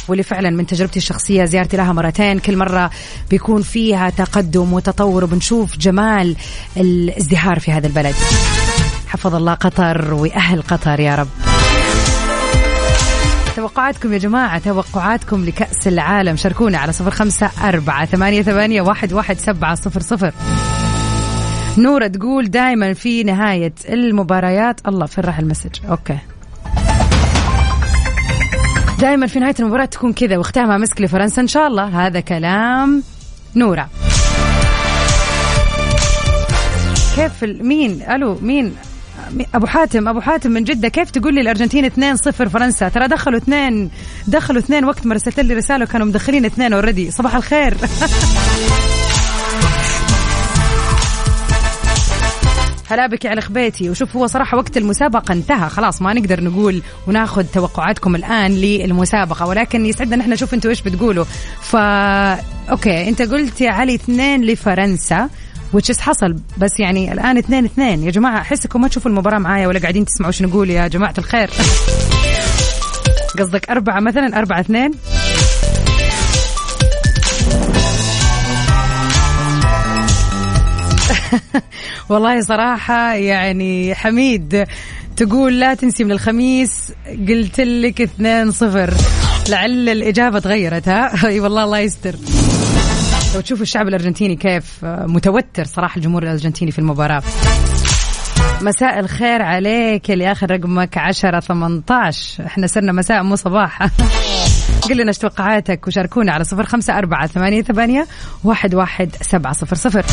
واللي 0.07 0.23
فعلا 0.23 0.49
من 0.49 0.67
تجربتي 0.67 0.99
الشخصية 0.99 1.45
زيارتي 1.45 1.77
لها 1.77 1.93
مرتين. 1.93 2.39
كل 2.39 2.57
مرة 2.57 2.91
بيكون 3.29 3.61
فيها 3.61 4.09
تقدم 4.09 4.73
وتطور 4.73 5.23
وبنشوف 5.23 5.77
جمال 5.77 6.35
الازدهار 6.77 7.59
في 7.59 7.71
هذا 7.71 7.87
البلد. 7.87 8.15
حفظ 9.07 9.35
الله 9.35 9.53
قطر 9.53 10.13
وأهل 10.13 10.61
قطر 10.61 10.99
يا 10.99 11.15
رب. 11.15 11.56
توقعاتكم 13.57 14.13
يا 14.13 14.17
جماعة 14.17 14.59
توقعاتكم 14.59 15.45
لكأس 15.45 15.87
العالم. 15.87 16.35
شاركونا 16.35 16.77
على 16.77 16.93
صفر 16.93 17.11
خمسة 17.11 17.51
أربعة 17.63 18.05
ثمانية, 18.05 18.41
ثمانية 18.41 18.81
واحد, 18.81 19.13
واحد 19.13 19.37
سبعة 19.37 19.75
صفر 19.75 19.99
صفر. 19.99 20.33
نورة 21.77 22.07
تقول 22.07 22.49
دائما 22.51 22.93
في 22.93 23.23
نهاية 23.23 23.73
المباريات. 23.89 24.87
الله 24.87 25.05
فين 25.05 25.23
راح 25.23 25.39
ال 25.39 25.42
message. 25.42 25.69
Okay. 25.89 26.17
دائما 28.99 29.27
في 29.27 29.39
نهاية 29.39 29.55
المباراة 29.59 29.85
تكون 29.85 30.13
كذا 30.13 30.37
واختامها 30.37 30.77
مسك 30.77 31.01
لفرنسا 31.01 31.41
إن 31.41 31.47
شاء 31.47 31.67
الله. 31.67 32.07
هذا 32.07 32.19
كلام 32.19 33.03
نورة. 33.55 33.89
كيف 37.15 37.43
مين؟ 37.43 38.01
ألو 38.09 38.37
مين؟ 38.41 38.65
مي- 38.65 38.71
أبو 39.55 39.65
حاتم 39.65 40.07
أبو 40.07 40.21
حاتم 40.21 40.51
من 40.51 40.63
جدة 40.63 40.87
كيف 40.87 41.11
تقول 41.11 41.35
لي 41.35 41.41
الأرجنتين 41.41 41.89
2-0 42.15 42.29
فرنسا؟ 42.29 42.89
ترى 42.89 43.07
دخلوا 43.07 43.37
اثنين 43.37 43.89
دخلوا 44.27 44.59
اثنين 44.59 44.85
وقت 44.85 45.05
ما 45.05 45.15
رسلت 45.15 45.39
لي 45.39 45.53
رسالة 45.53 45.83
وكانوا 45.83 46.07
مدخلين 46.07 46.45
اثنين 46.45 46.73
already 46.73 47.11
صباح 47.11 47.35
الخير. 47.35 47.77
هلا 52.89 53.07
بك 53.07 53.25
على 53.25 53.41
خبيتي. 53.41 53.89
وشوف 53.89 54.15
هو 54.15 54.27
صراحة 54.27 54.57
وقت 54.57 54.77
المسابقة 54.77 55.31
انتهى. 55.31 55.69
خلاص 55.69 56.01
ما 56.01 56.13
نقدر 56.13 56.43
نقول 56.43 56.81
وناخذ 57.07 57.43
توقعاتكم 57.43 58.15
الآن 58.15 58.51
للمسابقة 58.51 59.47
ولكن 59.47 59.85
يسعدنا 59.85 60.15
نحن 60.15 60.29
نشوف 60.29 60.53
أنتوا 60.53 60.69
إيش 60.69 60.81
بتقولوا. 60.81 61.25
فا 61.61 62.33
أوكي 62.71 63.09
انت 63.09 63.21
قلت 63.21 63.61
يا 63.61 63.71
علي 63.71 63.95
اثنين 63.95 64.45
لفرنسا. 64.45 65.29
وتشيس 65.73 65.99
حصل. 65.99 66.35
بس 66.57 66.79
يعني 66.79 67.13
الآن 67.13 67.37
اثنين 67.37 67.65
اثنين. 67.65 68.03
يا 68.03 68.11
جماعة 68.11 68.41
أحسكم 68.41 68.81
ما 68.81 68.87
تشوفوا 68.87 69.11
المباراة 69.11 69.39
معايا 69.39 69.67
ولا 69.67 69.79
قاعدين 69.79 70.05
تسمعوا 70.05 70.31
إيش 70.31 70.41
نقول 70.41 70.69
يا 70.69 70.87
جماعة 70.87 71.13
الخير. 71.17 71.49
قصدك 73.39 73.69
أربعة 73.69 73.99
مثلا 73.99 74.39
أربعة 74.39 74.59
اثنين. 74.59 74.91
والله 82.09 82.41
صراحة 82.41 83.13
يعني 83.13 83.95
حميد 83.95 84.65
تقول 85.17 85.59
لا 85.59 85.73
تنسي 85.73 86.03
من 86.03 86.11
الخميس 86.11 86.91
قلت 87.27 87.59
لك 87.59 88.01
اثنين 88.01 88.51
صفر. 88.51 88.93
لعل 89.49 89.89
الإجابة 89.89 90.39
تغيرت 90.39 90.89
ها؟ 90.89 91.11
أي 91.27 91.39
والله 91.39 91.63
الله 91.63 91.79
يستر. 91.79 92.15
لو 93.35 93.41
تشوفوا 93.41 93.63
الشعب 93.63 93.87
الأرجنتيني 93.87 94.35
كيف 94.35 94.79
متوتر 94.83 95.65
صراحة 95.65 95.97
الجمهور 95.97 96.23
الأرجنتيني 96.23 96.71
في 96.71 96.79
المباراة. 96.79 97.23
مساء 98.61 98.99
الخير 98.99 99.41
عليك 99.41 100.11
اللي 100.11 100.31
آخر 100.31 100.51
رقمك 100.51 100.97
عشرة 100.97 101.39
18 101.39 102.45
إحنا 102.45 102.67
صرنا 102.67 102.91
مساء 102.91 103.23
مو 103.23 103.35
صباح. 103.35 103.83
قل 104.89 104.97
لنا 104.97 105.07
إيش 105.07 105.17
توقعاتك 105.17 105.87
وشاركونا 105.87 106.31
على 106.31 106.43
صفر 106.43 106.63
خمسة 106.63 106.97
أربعة 106.97 107.27
ثمانية 107.27 107.61
ثمانية 107.61 108.07
واحد 108.43 108.75
واحد 108.75 109.15
سبعة 109.21 109.53
صفر 109.53 109.75
صفر. 109.75 110.05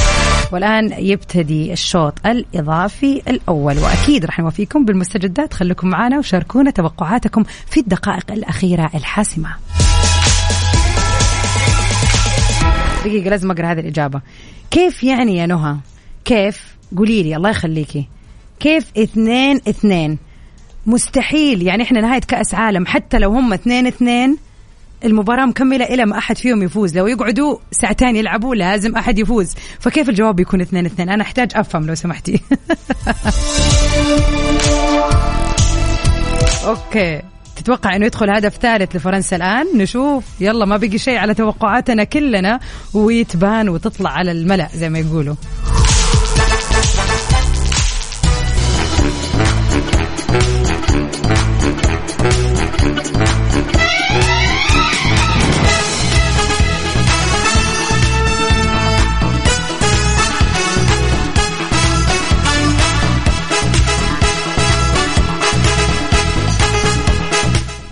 والآن 0.52 0.92
يبتدي 0.98 1.72
الشوط 1.72 2.14
الإضافي 2.26 3.22
الأول 3.28 3.78
وأكيد 3.78 4.24
رح 4.24 4.40
نوفيكم 4.40 4.84
بالمستجدات. 4.84 5.54
خليكم 5.54 5.88
معنا 5.88 6.18
وشاركونا 6.18 6.70
توقعاتكم 6.70 7.44
في 7.70 7.80
الدقائق 7.80 8.32
الأخيرة 8.32 8.90
الحاسمة. 8.94 9.48
دقيقة 13.04 13.30
لازم 13.30 13.50
أقرأ 13.50 13.72
هذه 13.72 13.80
الإجابة. 13.80 14.20
كيف 14.70 15.04
يعني 15.04 15.36
يا 15.36 15.46
نهى؟ 15.46 15.76
كيف؟ 16.24 16.76
قولي 16.96 17.22
لي 17.22 17.36
الله 17.36 17.50
يخليكي. 17.50 18.08
كيف 18.60 18.90
اثنين 18.98 19.56
اثنين؟ 19.68 20.18
مستحيل 20.86 21.62
يعني 21.62 21.82
إحنا 21.82 22.00
نهاية 22.00 22.20
كأس 22.20 22.54
عالم 22.54 22.86
حتى 22.86 23.18
لو 23.18 23.30
هم 23.30 23.52
اثنين 23.52 23.86
اثنين 23.86 24.36
المباراة 25.04 25.46
مكملة 25.46 25.84
إلى 25.84 26.06
ما 26.06 26.18
أحد 26.18 26.38
فيهم 26.38 26.62
يفوز. 26.62 26.98
لو 26.98 27.06
يقعدوا 27.06 27.58
ساعتين 27.70 28.16
يلعبوا 28.16 28.54
لازم 28.54 28.96
أحد 28.96 29.18
يفوز. 29.18 29.54
فكيف 29.80 30.08
الجواب 30.08 30.40
يكون 30.40 30.60
اثنين 30.60 30.86
اثنين؟ 30.86 31.08
أنا 31.08 31.22
أحتاج 31.22 31.50
أفهم 31.54 31.86
لو 31.86 31.94
سمحتي. 31.94 32.40
أوكي. 36.66 37.33
تتوقع 37.64 37.96
إنه 37.96 38.06
يدخل 38.06 38.30
هدف 38.30 38.56
ثالث 38.56 38.96
لفرنسا 38.96 39.36
الآن. 39.36 39.66
نشوف. 39.76 40.24
يلا 40.40 40.64
ما 40.64 40.76
بقي 40.76 40.98
شيء 40.98 41.18
على 41.18 41.34
توقعاتنا 41.34 42.04
كلنا. 42.04 42.60
ويتبان 42.94 43.68
وتطلع 43.68 44.10
على 44.10 44.32
الملأ 44.32 44.68
زي 44.74 44.88
ما 44.88 44.98
يقولوا. 44.98 45.34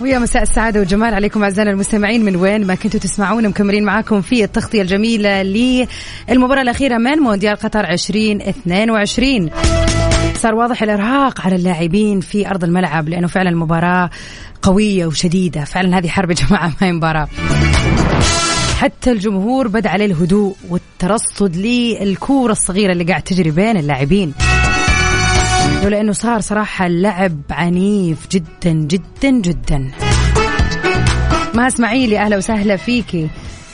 ويا 0.03 0.19
مساء 0.19 0.41
السعادة 0.41 0.79
والجمال 0.79 1.13
عليكم 1.13 1.43
أعزائنا 1.43 1.71
المستمعين. 1.71 2.25
من 2.25 2.35
وين 2.35 2.67
ما 2.67 2.75
كنتوا 2.75 2.99
تسمعون 2.99 3.47
مكملين 3.47 3.83
معاكم 3.83 4.21
في 4.21 4.43
التغطية 4.43 4.81
الجميلة 4.81 5.43
للمباراة 6.29 6.61
الأخيرة 6.61 6.97
من 6.97 7.17
مونديال 7.17 7.55
قطر 7.55 7.89
2022 7.89 9.49
صار 10.35 10.55
واضح 10.55 10.83
الإرهاق 10.83 11.41
على 11.41 11.55
اللاعبين 11.55 12.19
في 12.19 12.47
أرض 12.49 12.63
الملعب 12.63 13.09
لأنه 13.09 13.27
فعلا 13.27 13.49
المباراة 13.49 14.09
قوية 14.61 15.05
وشديدة. 15.05 15.63
فعلا 15.63 15.97
هذه 15.97 16.07
حرب 16.07 16.29
يا 16.29 16.35
جماعة 16.35 16.67
ما 16.67 16.87
هي 16.87 16.91
مباراة. 16.91 17.27
حتى 18.77 19.11
الجمهور 19.11 19.67
بدأ 19.67 19.89
عليه 19.89 20.05
الهدوء 20.05 20.55
والترصد 20.69 21.55
للكورة 21.55 22.51
الصغيرة 22.51 22.91
اللي 22.91 23.03
قاعد 23.03 23.21
تجري 23.21 23.51
بين 23.51 23.77
اللاعبين. 23.77 24.33
ولأنه 25.83 26.11
صار 26.11 26.39
صراحة 26.39 26.85
اللعب 26.85 27.41
عنيف 27.49 28.27
جدا 28.31 28.71
جدا 28.71 29.29
جدا. 29.29 29.91
ما 31.53 31.67
اسماعيلي 31.67 32.19
أهلا 32.19 32.37
وسهلا 32.37 32.75
فيكي. 32.75 33.29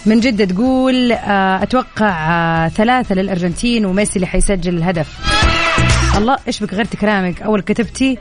من 0.05 0.19
جدة 0.19 0.45
تقول 0.45 1.11
آه، 1.11 1.63
أتوقع 1.63 2.09
آه، 2.09 2.67
ثلاثة 2.67 3.15
للأرجنتين 3.15 3.85
وميسي 3.85 4.15
اللي 4.15 4.27
حيسجل 4.27 4.77
الهدف. 4.77 5.17
الله 6.17 6.37
إيش 6.47 6.63
بك 6.63 6.73
غيرتي 6.73 6.97
كلامك 6.97 7.41
أول 7.41 7.61
كتبتي 7.61 8.17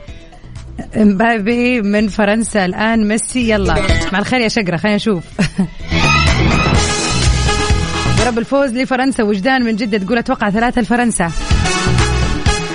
مبابي 0.95 1.81
من 1.81 2.07
فرنسا 2.07 2.65
الآن 2.65 3.07
ميسي. 3.07 3.49
يلا 3.49 3.75
مع 4.13 4.19
الخير 4.19 4.39
يا 4.39 4.47
شقرة 4.47 4.77
خلينا 4.77 4.95
نشوف. 4.95 5.23
رب 8.27 8.39
الفوز 8.39 8.73
لفرنسا 8.73 9.23
وجدان 9.23 9.63
من 9.63 9.75
جدة 9.75 9.97
تقول 9.97 10.17
أتوقع 10.17 10.49
ثلاثة 10.49 10.81
لفرنسا. 10.81 11.31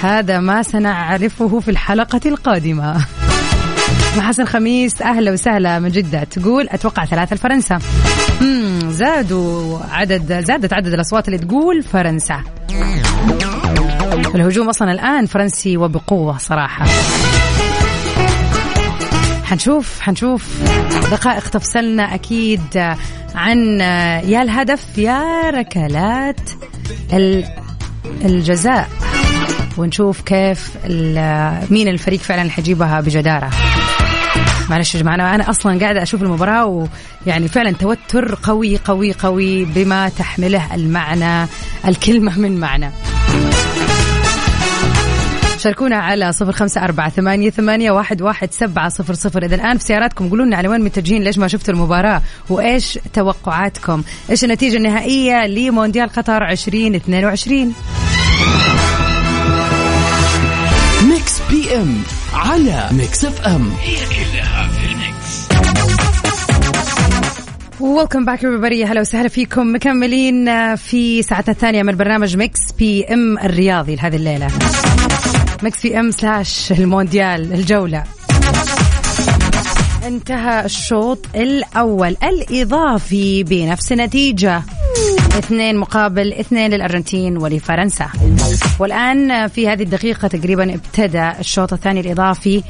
هذا 0.05 0.41
ما 0.41 0.63
سنعرفه 0.63 1.61
في 1.61 1.71
الحلقة 1.71 2.21
القادمة. 2.27 2.93
مع 4.17 4.23
حسن 4.23 4.45
خميس 4.45 5.03
أهلا 5.03 5.33
وسهلا 5.33 5.79
من 5.79 5.89
جدة. 5.89 6.25
تقول 6.25 6.69
أتوقع 6.71 7.05
ثلاثة 7.05 7.37
لفرنسا 7.37 7.79
زادوا 8.89 9.79
عدد 9.93 10.45
زادت 10.45 10.73
عدد 10.73 10.93
الأصوات 10.95 11.29
اللي 11.29 11.39
تقول 11.39 11.83
فرنسا. 11.83 12.41
الهجوم 14.35 14.69
أصلا 14.69 14.93
الآن 14.93 15.27
فرنسي 15.27 15.77
وبقوة 15.77 16.39
صراحة. 16.39 16.87
حنشوف 19.45 20.01
حنشوف. 20.01 20.49
دقائق 21.11 21.49
تفصلنا 21.49 22.15
أكيد 22.15 22.95
عن 23.35 23.81
يا 23.81 24.43
الهدف 24.43 24.99
يا 24.99 25.51
ركلات 25.51 26.41
ال- 27.13 27.45
ونشوف 29.79 30.21
كيف 30.21 30.71
مين 31.71 31.89
الفريق 31.89 32.21
فعلا 32.21 32.51
حيجيبها 32.51 33.01
بجدارة. 33.01 33.51
معلش 34.71 34.95
يا 34.95 35.01
جماعة 35.01 35.15
أنا 35.15 35.51
أصلا 35.51 35.81
قاعدة 35.81 36.03
أشوف 36.03 36.23
المباراة 36.23 36.87
ويعني 37.27 37.49
فعلا 37.49 37.73
توتر 37.73 38.39
قوي 38.43 38.77
قوي 38.85 39.13
قوي 39.13 39.65
بما 39.65 40.09
تحمله 40.09 40.75
المعنى 40.75 41.49
الكلمة 41.89 42.39
من 42.39 42.61
معنى. 42.61 42.91
شاركونا 45.59 45.97
على 45.97 46.33
صفر 46.33 46.53
خمسة 46.53 46.85
أربعة 46.85 47.11
ثمانية, 47.11 47.51
ثمانية 47.51 47.91
واحد, 47.91 48.23
واحد 48.23 48.53
سبعة 48.53 48.89
صفر 48.89 49.15
صفر. 49.15 49.45
إذا 49.45 49.55
الآن 49.55 49.79
في 49.79 49.85
سياراتكم 49.85 50.29
قولوا 50.29 50.47
لنا 50.47 50.57
على 50.57 50.69
وين 50.69 50.81
متجهين 50.81 51.23
ليش 51.23 51.39
ما 51.39 51.49
شفتوا 51.49 51.75
المباراة 51.75 52.23
وإيش 52.49 52.99
توقعاتكم. 53.13 54.03
إيش 54.31 54.45
النتيجة 54.45 54.77
النهائية 54.77 55.47
لمونديال 55.47 56.09
قطر 56.09 56.49
2022 56.49 57.65
Mix 57.65 58.84
PM 61.73 62.03
على 62.33 62.89
Mix 62.93 63.25
FM. 63.25 63.73
هي 63.81 63.97
كلها 63.97 64.69
في 64.69 64.87
ال 64.93 65.07
mix 65.07 65.49
Welcome 67.81 68.25
back 68.25 68.41
everybody 68.41 68.89
هلا 68.91 69.01
وسهلا 69.01 69.29
فيكم 69.29 69.75
مكملين 69.75 70.77
في 70.77 71.23
ساعتنا 71.23 71.55
الثانية 71.55 71.83
من 71.83 71.97
برنامج 71.97 72.37
Mix 72.37 72.61
PM 72.79 73.39
الرياضي 73.39 73.97
لهذه 73.97 74.17
الليلة. 74.17 74.49
Mix 75.63 75.83
PM 75.83 76.11
slash 76.11 76.73
المونديال 76.73 77.53
الجولة. 77.53 78.05
انتهى 80.07 80.65
الشوط 80.65 81.27
الأول. 81.35 82.17
الإضافي 82.23 83.43
بنفس 83.43 83.93
النتيجة. 83.93 84.63
اثنين 85.39 85.77
مقابل 85.77 86.33
اثنين 86.33 86.71
للأرجنتين 86.71 87.37
ولفرنسا. 87.37 88.09
والآن 88.79 89.49
في 89.49 89.69
هذه 89.69 89.83
الدقيقة 89.83 90.29
تقريبا 90.29 90.75
ابتدى 90.75 91.31
الشوط 91.41 91.73
الثاني 91.73 92.01
الإضافي. 92.01 92.63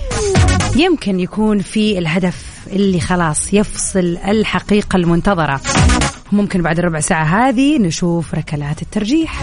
يمكن 0.77 1.21
يكون 1.21 1.59
في 1.59 1.99
الهدف 1.99 2.45
اللي 2.73 3.01
خلاص 3.01 3.55
يفصل 3.55 4.19
الحقيقة 4.29 4.97
المنتظرة. 4.97 5.61
ممكن 6.33 6.63
بعد 6.63 6.81
ربع 6.81 7.01
ساعة 7.01 7.25
هذه 7.25 7.79
نشوف 7.79 8.35
ركلات 8.35 8.83
الترجيح. 8.83 9.43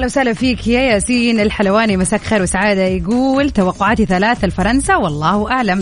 هلا 0.00 0.06
وسهلا 0.06 0.32
فيك 0.32 0.66
يا 0.66 0.80
ياسين 0.80 1.40
الحلواني. 1.40 1.96
مساك 1.96 2.20
خير 2.22 2.42
وسعادة. 2.42 2.82
يقول 2.82 3.50
توقعاتي 3.50 4.06
ثلاثة 4.06 4.46
لفرنسا 4.46 4.96
والله 4.96 5.50
أعلم. 5.50 5.80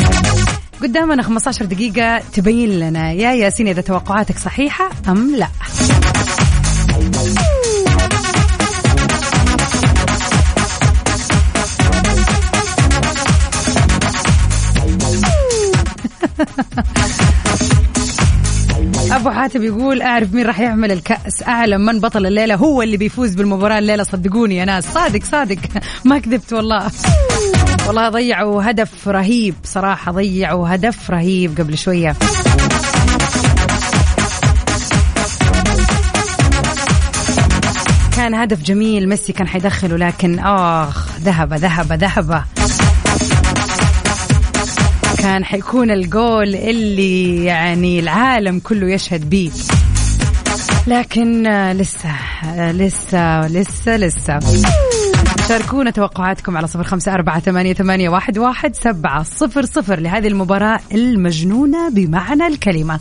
قدامنا 0.83 1.23
15 1.23 1.65
دقيقة 1.65 2.19
تبين 2.33 2.81
لنا 2.81 3.13
يا 3.13 3.33
ياسين 3.33 3.69
إذا 3.69 3.81
توقعاتك 3.81 4.39
صحيحة 4.39 4.91
أم 5.09 5.37
لا. 5.37 5.49
أبو 19.19 19.31
حاتم 19.31 19.63
يقول 19.65 20.03
أعرف 20.03 20.35
مين 20.35 20.47
راح 20.47 20.61
يعمل 20.61 20.93
الكأس. 20.93 21.43
أعلم 21.49 21.81
من 21.81 22.01
بطل 22.01 22.27
الليلة 22.27 22.55
هو 22.55 22.83
اللي 22.83 22.97
بيفوز 22.97 23.35
بالمباراة. 23.35 23.79
الليلة 23.79 24.03
صدقوني 24.03 24.57
يا 24.57 24.65
ناس. 24.65 24.85
صادق 24.95 25.25
صادق. 25.25 25.59
ما 26.05 26.19
كذبت 26.19 26.53
والله. 26.53 26.91
والله 27.87 28.09
ضيعوا 28.09 28.71
هدف 28.71 29.09
رهيب. 29.09 29.55
صراحة 29.65 30.13
ضيعوا 30.13 30.75
هدف 30.75 31.11
رهيب 31.11 31.61
قبل 31.61 31.79
شوية. 31.79 32.17
كان 38.17 38.35
هدف 38.35 38.63
جميل. 38.63 39.09
ميسي 39.09 39.33
كان 39.33 39.49
حيدخله 39.49 39.97
لكن 39.97 40.39
آخ 40.39 41.19
ذهب 41.21 41.55
ذهب 41.55 41.93
ذهب. 41.93 42.45
كان 45.29 45.45
حيكون 45.45 45.91
الجول 45.91 46.55
اللي 46.55 47.45
يعني 47.45 48.01
العالم 48.01 48.59
كله 48.59 48.91
يشهد 48.91 49.31
به 49.31 49.53
لكن 50.87 51.43
لسه 51.73 52.13
لسه 52.73 53.49
لسه 53.49 53.97
لسه. 53.97 54.39
شاركونا 55.49 55.91
توقعاتكم 55.91 56.57
على 56.57 56.67
صفر 56.67 56.85
خمسة 56.85 57.15
أربعة 57.15 57.41
ثمانية, 57.41 57.73
ثمانية 57.73 58.09
واحد, 58.09 58.39
واحد 58.39 58.77
سبعة. 58.77 59.23
صفر 59.23 59.65
صفر 59.65 60.01
لهذه 60.01 60.29
المباراة 60.29 60.81
المجنونة 60.95 61.89
بمعنى 61.91 62.47
الكلمة. 62.47 62.99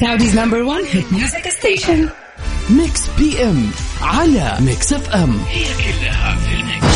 Saudi's 0.00 0.34
number 0.34 0.60
one 0.74 0.84
hit 0.84 1.06
music 1.12 1.44
station. 1.60 2.10
Mix 2.70 3.00
PM 3.18 3.70
على 4.02 4.56
Mix 4.60 4.92
FM 4.92 5.38
هي 5.48 5.64
كلها 5.64 6.36
في 6.36 6.54
ال 6.54 6.60
mix. 6.60 6.86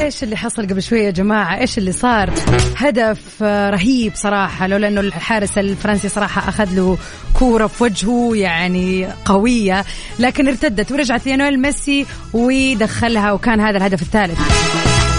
إيش 0.00 0.22
اللي 0.22 0.36
حصل 0.36 0.62
قبل 0.62 0.82
شوية 0.82 1.04
يا 1.04 1.10
جماعة؟ 1.10 1.60
إيش 1.60 1.78
اللي 1.78 1.92
صار؟ 1.92 2.30
هدف 2.76 3.42
رهيب 3.42 4.12
صراحة 4.14 4.66
لولا 4.66 4.88
إنه 4.88 5.00
الحارس 5.00 5.58
الفرنسي 5.58 6.08
صراحة 6.08 6.48
أخذ 6.48 6.74
له 6.74 6.98
كورة 7.34 7.66
في 7.66 7.84
وجهه 7.84 8.30
يعني 8.34 9.08
قوية 9.24 9.84
لكن 10.18 10.48
ارتدت 10.48 10.92
ورجعت 10.92 11.26
ليونيل 11.26 11.60
ميسي 11.60 12.06
ودخلها 12.32 13.32
وكان 13.32 13.60
هذا 13.60 13.76
الهدف 13.76 14.02
الثالث. 14.02 14.38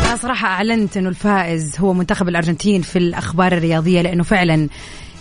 أنا 0.08 0.16
صراحة 0.18 0.48
أعلنت 0.48 0.98
أنه 0.98 1.10
الفائز 1.10 1.76
هو 1.80 1.94
منتخب 1.94 2.30
الأرجنتين 2.30 2.82
في 2.82 2.96
الأخبار 3.00 3.52
الرياضية 3.52 4.02
لأنه 4.02 4.24
فعلا 4.24 4.70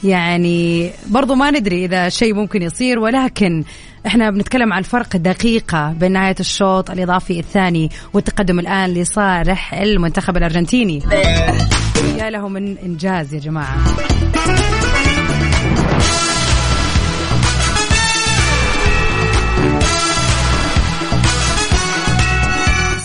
يعني 0.05 0.91
برضو 1.07 1.35
ما 1.35 1.51
ندري 1.51 1.85
إذا 1.85 2.09
شيء 2.09 2.35
ممكن 2.35 2.63
يصير 2.63 2.99
ولكن 2.99 3.65
إحنا 4.07 4.31
بنتكلم 4.31 4.73
عن 4.73 4.83
فرق 4.83 5.17
دقيقة 5.17 5.93
بين 5.93 6.13
نهاية 6.13 6.37
الشوط 6.41 6.91
الإضافي 6.91 7.39
الثاني 7.39 7.91
والتقدم 8.13 8.59
الآن 8.59 8.95
لصالح 8.95 9.75
المنتخب 9.75 10.37
الأرجنتيني. 10.37 11.03
يا 12.19 12.31
له 12.31 12.49
من 12.49 12.79
إنجاز 12.79 13.35
يا 13.35 13.39
جماعة. 13.41 13.77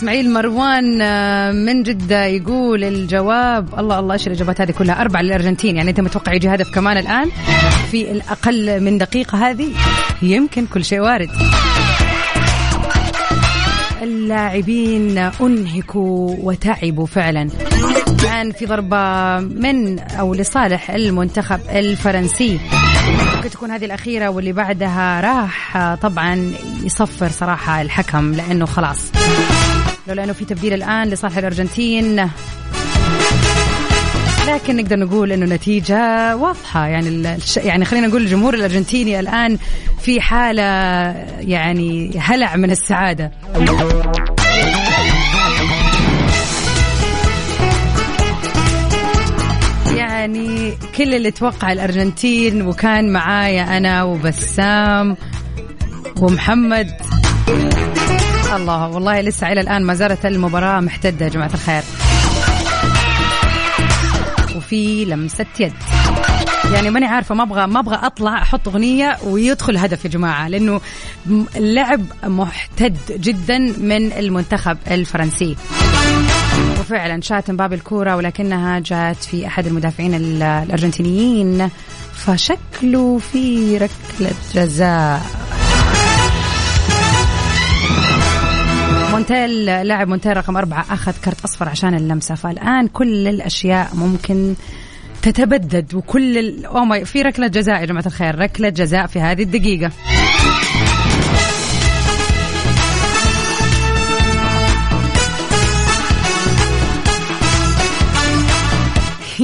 إسماعيل 0.04 0.34
مروان 0.34 1.02
آه، 1.02 1.52
من 1.52 1.84
جدة 1.84 2.26
يقول 2.26 2.84
الجواب 2.84 3.80
الله 3.80 4.00
الله 4.00 4.14
إيش 4.14 4.28
الإجابات 4.28 4.62
هذه 4.62 4.72
كلها. 4.72 5.02
أربعة 5.02 5.22
للأرجنتين 5.22 5.78
يعني 5.78 5.90
أنت 5.90 6.00
متوقع 6.00 6.34
يجي 6.34 6.50
هدف 6.50 6.74
كمان 6.74 6.98
الآن؟ 6.98 7.30
في 7.92 8.12
الأقل 8.12 8.82
من 8.82 8.98
دقيقة 8.98 9.50
هذه 9.50 9.68
يمكن 10.22 10.66
كل 10.66 10.86
شيء 10.86 11.00
وارد. 11.00 11.30
اللاعبين 14.02 15.18
أنهكوا 15.18 16.36
وتعبوا 16.40 17.06
فعلا. 17.06 17.50
كان 18.24 18.52
في 18.52 18.66
ضربة 18.66 19.40
من 19.40 20.00
أو 20.00 20.34
لصالح 20.34 20.92
المنتخب 20.92 21.60
الفرنسي. 21.70 22.60
ممكن 23.36 23.50
تكون 23.50 23.72
هذه 23.72 23.86
الأخيرة 23.86 24.30
واللي 24.30 24.52
بعدها 24.52 25.22
راح 25.22 25.78
طبعا 25.96 26.52
يصفر 26.84 27.30
صراحة 27.30 27.82
الحكم 27.82 28.32
لأنه 28.32 28.66
خلاص. 28.66 29.12
لولا 30.08 30.24
أنه 30.24 30.34
في 30.34 30.46
تبديل 30.46 30.74
الآن 30.74 31.08
لصالح 31.10 31.38
الأرجنتين. 31.38 32.30
لكن 34.48 34.76
نقدر 34.76 35.00
نقول 35.00 35.32
إنه 35.32 35.46
نتيجة 35.56 36.36
واضحة. 36.36 36.88
يعني 36.88 37.36
الش... 37.36 37.58
يعني 37.58 37.86
خلينا 37.86 38.08
نقول 38.08 38.22
الجمهور 38.22 38.54
الأرجنتيني 38.54 39.20
الآن 39.20 39.58
في 40.02 40.22
حالة 40.22 40.62
يعني 41.40 42.12
هلع 42.20 42.56
من 42.56 42.72
السعادة. 42.72 43.32
يعني 49.96 50.74
كل 50.98 51.14
اللي 51.16 51.32
توقع 51.32 51.72
الأرجنتين 51.72 52.62
وكان 52.62 53.14
معايا 53.14 53.78
أنا 53.78 54.04
وبسام 54.04 55.18
ومحمد. 56.22 56.92
الله. 58.58 58.88
والله 58.88 59.22
لسه 59.22 59.52
إلى 59.52 59.62
الآن 59.62 59.84
ما 59.84 59.94
زالت 59.94 60.26
المباراة 60.26 60.80
محتدة 60.80 61.26
يا 61.26 61.30
جماعة 61.30 61.52
الخير. 61.54 61.84
وفي 64.56 65.06
لمسة 65.06 65.46
يد. 65.60 65.74
يعني 66.74 66.90
ماني 66.90 67.06
عارفة 67.06 67.36
ما 67.36 67.44
أبغى 67.44 67.68
ما 67.68 67.80
أبغى 67.80 67.96
أطلع 67.96 68.42
أحط 68.42 68.68
أغنية 68.68 69.18
ويدخل 69.24 69.78
هدف 69.78 70.06
يا 70.06 70.10
جماعة 70.10 70.48
لأنه 70.48 70.82
اللعب 71.56 72.02
محتد 72.24 72.98
جدا 73.10 73.58
من 73.78 74.12
المنتخب 74.12 74.78
الفرنسي. 74.92 75.56
وفعلا 76.80 77.22
شات 77.22 77.52
مبابي 77.52 77.76
الكورة 77.76 78.16
ولكنها 78.16 78.80
جات 78.80 79.24
في 79.24 79.48
أحد 79.48 79.68
المدافعين 79.68 80.14
الأرجنتينيين 80.14 81.70
فشكله 82.14 83.18
في 83.32 83.78
ركلة 83.78 84.32
جزاء. 84.54 85.22
مونتيل 89.14 89.66
لاعب 89.66 90.08
مونتيل 90.08 90.38
رقم 90.38 90.58
أربعة 90.58 90.86
أخذ 90.90 91.12
كرت 91.26 91.44
أصفر 91.44 91.70
عشان 91.70 91.94
اللمسة. 91.94 92.36
فالآن 92.36 92.88
كل 92.88 93.28
الأشياء 93.28 93.96
ممكن 93.96 94.56
تتبدد 95.22 95.96
وكل 95.96 96.38
ال... 96.38 96.88
ما 96.88 97.04
في 97.04 97.22
ركلة 97.22 97.48
جزاء 97.48 97.82
يا 97.82 97.86
جماعة 97.86 98.06
الخير 98.06 98.40
ركلة 98.40 98.70
جزاء 98.70 99.08
في 99.08 99.20
هذه 99.20 99.44
الدقيقة. 99.44 99.92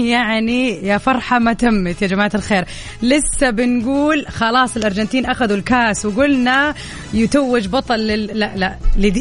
يعني 0.16 0.70
يا 0.88 0.98
فرحة 0.98 1.40
ما 1.40 1.54
تمت 1.54 2.02
يا 2.02 2.08
جماعة 2.08 2.32
الخير. 2.36 2.66
لسه 3.02 3.50
بنقول 3.50 4.26
خلاص 4.28 4.78
الأرجنتين 4.78 5.26
أخذوا 5.26 5.58
الكاس 5.58 6.06
وقلنا 6.06 6.74
يتوج 7.14 7.68
بطل 7.68 8.00
لل... 8.00 8.26
لا 8.26 8.52
لا. 8.56 8.76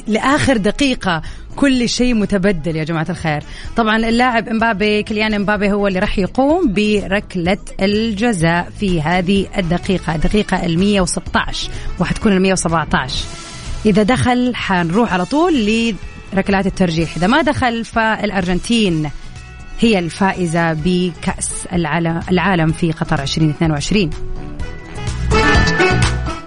لآخر 0.07 0.57
دقيقة 0.57 1.23
كل 1.57 1.89
شيء 1.89 2.15
متبدل 2.15 2.77
يا 2.77 2.85
جماعة 2.85 3.07
الخير. 3.11 3.43
طبعا 3.77 3.97
اللاعب 3.97 4.49
إمبابي 4.49 5.03
كليان 5.03 5.35
إمبابي 5.35 5.73
هو 5.73 5.87
اللي 5.87 5.99
راح 5.99 6.19
يقوم 6.19 6.73
بركلة 6.73 7.59
الجزاء 7.83 8.69
في 8.81 9.03
هذه 9.03 9.47
الدقيقة 9.59 10.15
الدقيقة 10.15 10.67
ال 10.67 10.79
116 10.79 11.71
وحتكون 12.01 12.33
ال 12.33 12.43
117 12.43 13.25
إذا 13.87 14.03
دخل 14.03 14.55
حنروح 14.55 15.13
على 15.13 15.25
طول 15.25 15.55
لركلات 16.35 16.67
الترجيح. 16.67 17.17
إذا 17.17 17.27
ما 17.27 17.43
دخل 17.43 17.85
فالأرجنتين 17.85 19.11
هي 19.81 19.99
الفائزة 19.99 20.73
بكأس 20.73 21.69
العالم 22.31 22.73
في 22.73 22.93
قطر 22.93 23.23
2022 23.23 24.11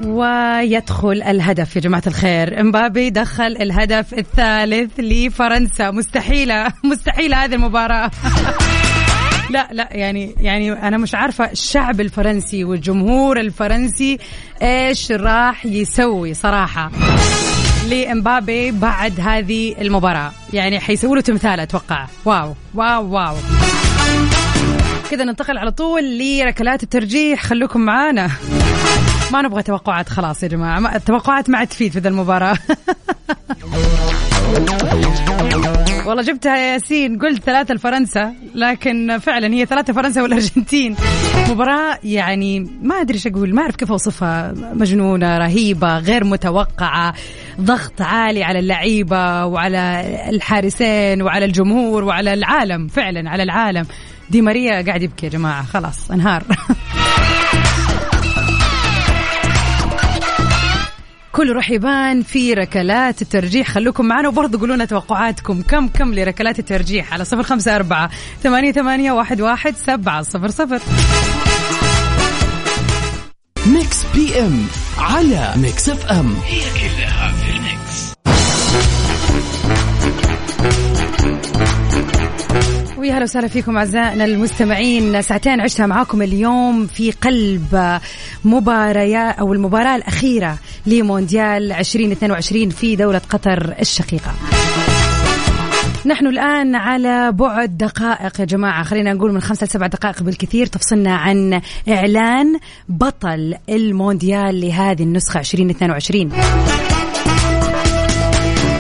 ويدخل 0.05 1.23
الهدف 1.27 1.75
يا 1.75 1.81
جماعة 1.81 2.03
الخير. 2.07 2.59
إمبابي 2.59 3.09
دخل 3.09 3.57
الهدف 3.61 4.13
الثالث 4.13 4.99
لفرنسا. 4.99 5.91
مستحيلة. 5.91 6.67
مستحيلة 6.91 7.45
هذه 7.45 7.55
المباراة. 7.55 8.11
لا 9.49 9.67
لا 9.71 9.89
يعني 9.91 10.35
يعني 10.39 10.71
أنا 10.71 10.97
مش 10.97 11.15
عارفة 11.15 11.51
الشعب 11.51 12.01
الفرنسي 12.01 12.63
والجمهور 12.63 13.39
الفرنسي 13.39 14.17
إيش 14.61 15.11
راح 15.11 15.65
يسوي 15.65 16.33
صراحة. 16.33 16.91
لإمبابي 17.91 18.71
بعد 18.71 19.19
هذه 19.19 19.75
المباراة. 19.81 20.31
يعني 20.53 20.79
حيسووا 20.79 21.15
له 21.15 21.21
تمثال 21.21 21.59
أتوقع. 21.59 22.07
Wow 22.25 22.55
wow 22.75 23.13
wow. 23.13 23.35
كذا 25.11 25.23
ننتقل 25.23 25.57
على 25.57 25.71
طول 25.71 26.19
لركلات 26.19 26.83
الترجيح. 26.83 27.43
خلوكم 27.43 27.81
معانا. 27.81 28.31
ما 29.31 29.41
نبغى 29.41 29.63
توقعات 29.63 30.09
خلاص 30.09 30.43
يا 30.43 30.47
جماعة. 30.47 30.95
التوقعات 30.95 31.49
ما 31.49 31.57
عاد 31.57 31.67
تفيد 31.67 31.91
في 31.91 31.99
ذا 31.99 32.09
المباراة. 32.09 32.57
والله 36.05 36.23
جبتها 36.23 36.57
يا 36.57 36.73
ياسين. 36.73 37.19
قلت 37.19 37.43
ثلاثة 37.43 37.73
لفرنسا 37.73 38.33
لكن 38.55 39.17
فعلا 39.17 39.53
هي 39.53 39.65
ثلاثة 39.65 39.93
فرنسا 39.93 40.21
والأرجنتين. 40.21 40.95
مباراة 41.49 41.99
يعني 42.03 42.59
ما 42.83 42.95
أدري 43.01 43.15
إيش 43.15 43.27
أقول 43.27 43.55
ما 43.55 43.61
أعرف 43.61 43.75
كيف 43.75 43.91
أوصفها. 43.91 44.53
مجنونة 44.73 45.37
رهيبة 45.37 45.97
غير 45.97 46.23
متوقعة 46.23 47.13
ضغط 47.61 48.01
عالي 48.01 48.43
على 48.43 48.59
اللعيبة 48.59 49.45
وعلى 49.45 50.05
الحارسين 50.29 51.21
وعلى 51.21 51.45
الجمهور 51.45 52.03
وعلى 52.03 52.33
العالم 52.33 52.87
فعلا 52.87 53.29
على 53.29 53.43
العالم. 53.43 53.85
دي 54.29 54.41
ماريا 54.41 54.81
قاعد 54.81 55.01
يبكي 55.01 55.25
يا 55.25 55.31
جماعة. 55.31 55.65
خلاص 55.65 56.11
انهار. 56.11 56.43
كله 61.31 61.53
راح 61.53 61.71
يبان 61.71 62.23
في 62.23 62.53
ركلات 62.53 63.21
الترجيح. 63.21 63.67
خلوكم 63.71 64.05
معنا 64.05 64.27
وبرضه 64.27 64.59
قولوا 64.59 64.75
لنا 64.75 64.85
توقعاتكم. 64.85 65.61
كم 65.61 65.87
كم 65.87 66.13
لركلات 66.13 66.59
الترجيح؟ 66.59 67.13
على 67.13 67.25
صفر 67.25 67.43
خمسة 67.43 67.75
أربعة 67.75 68.09
ثمانية, 68.43 68.71
ثمانية 68.71 69.11
واحد, 69.11 69.41
واحد 69.41 69.75
سبعة 69.75 70.21
صفر 70.21 70.49
صفر. 70.49 70.79
Mix 73.65 73.97
PM 74.15 74.65
على 74.97 75.53
Mix 75.57 75.89
FM. 75.89 76.35
هي 76.45 76.61
كلها 76.61 77.20
ويا 83.01 83.13
هلا 83.13 83.23
وسهلا 83.23 83.47
فيكم 83.47 83.77
أعزائنا 83.77 84.25
المستمعين. 84.25 85.21
ساعتين 85.21 85.61
عشتها 85.61 85.85
معاكم 85.85 86.21
اليوم 86.21 86.87
في 86.87 87.11
قلب 87.11 87.99
مباريات 88.45 89.39
أو 89.39 89.53
المباراة 89.53 89.95
الأخيرة 89.95 90.57
لمونديال 90.85 91.71
2022 91.71 92.69
في 92.69 92.95
دولة 92.95 93.21
قطر 93.29 93.75
الشقيقة. 93.79 94.33
نحن 96.05 96.27
الآن 96.27 96.75
على 96.75 97.31
بعد 97.31 97.77
دقائق 97.77 98.39
يا 98.39 98.45
جماعة. 98.45 98.83
خلينا 98.83 99.13
نقول 99.13 99.33
من 99.33 99.41
خمسة 99.41 99.65
لسبع 99.65 99.87
دقائق 99.87 100.23
بالكثير 100.23 100.65
تفصلنا 100.65 101.15
عن 101.15 101.61
إعلان 101.89 102.59
بطل 102.89 103.55
المونديال 103.69 104.61
لهذه 104.61 105.03
النسخة 105.03 105.39
2022 105.39 106.31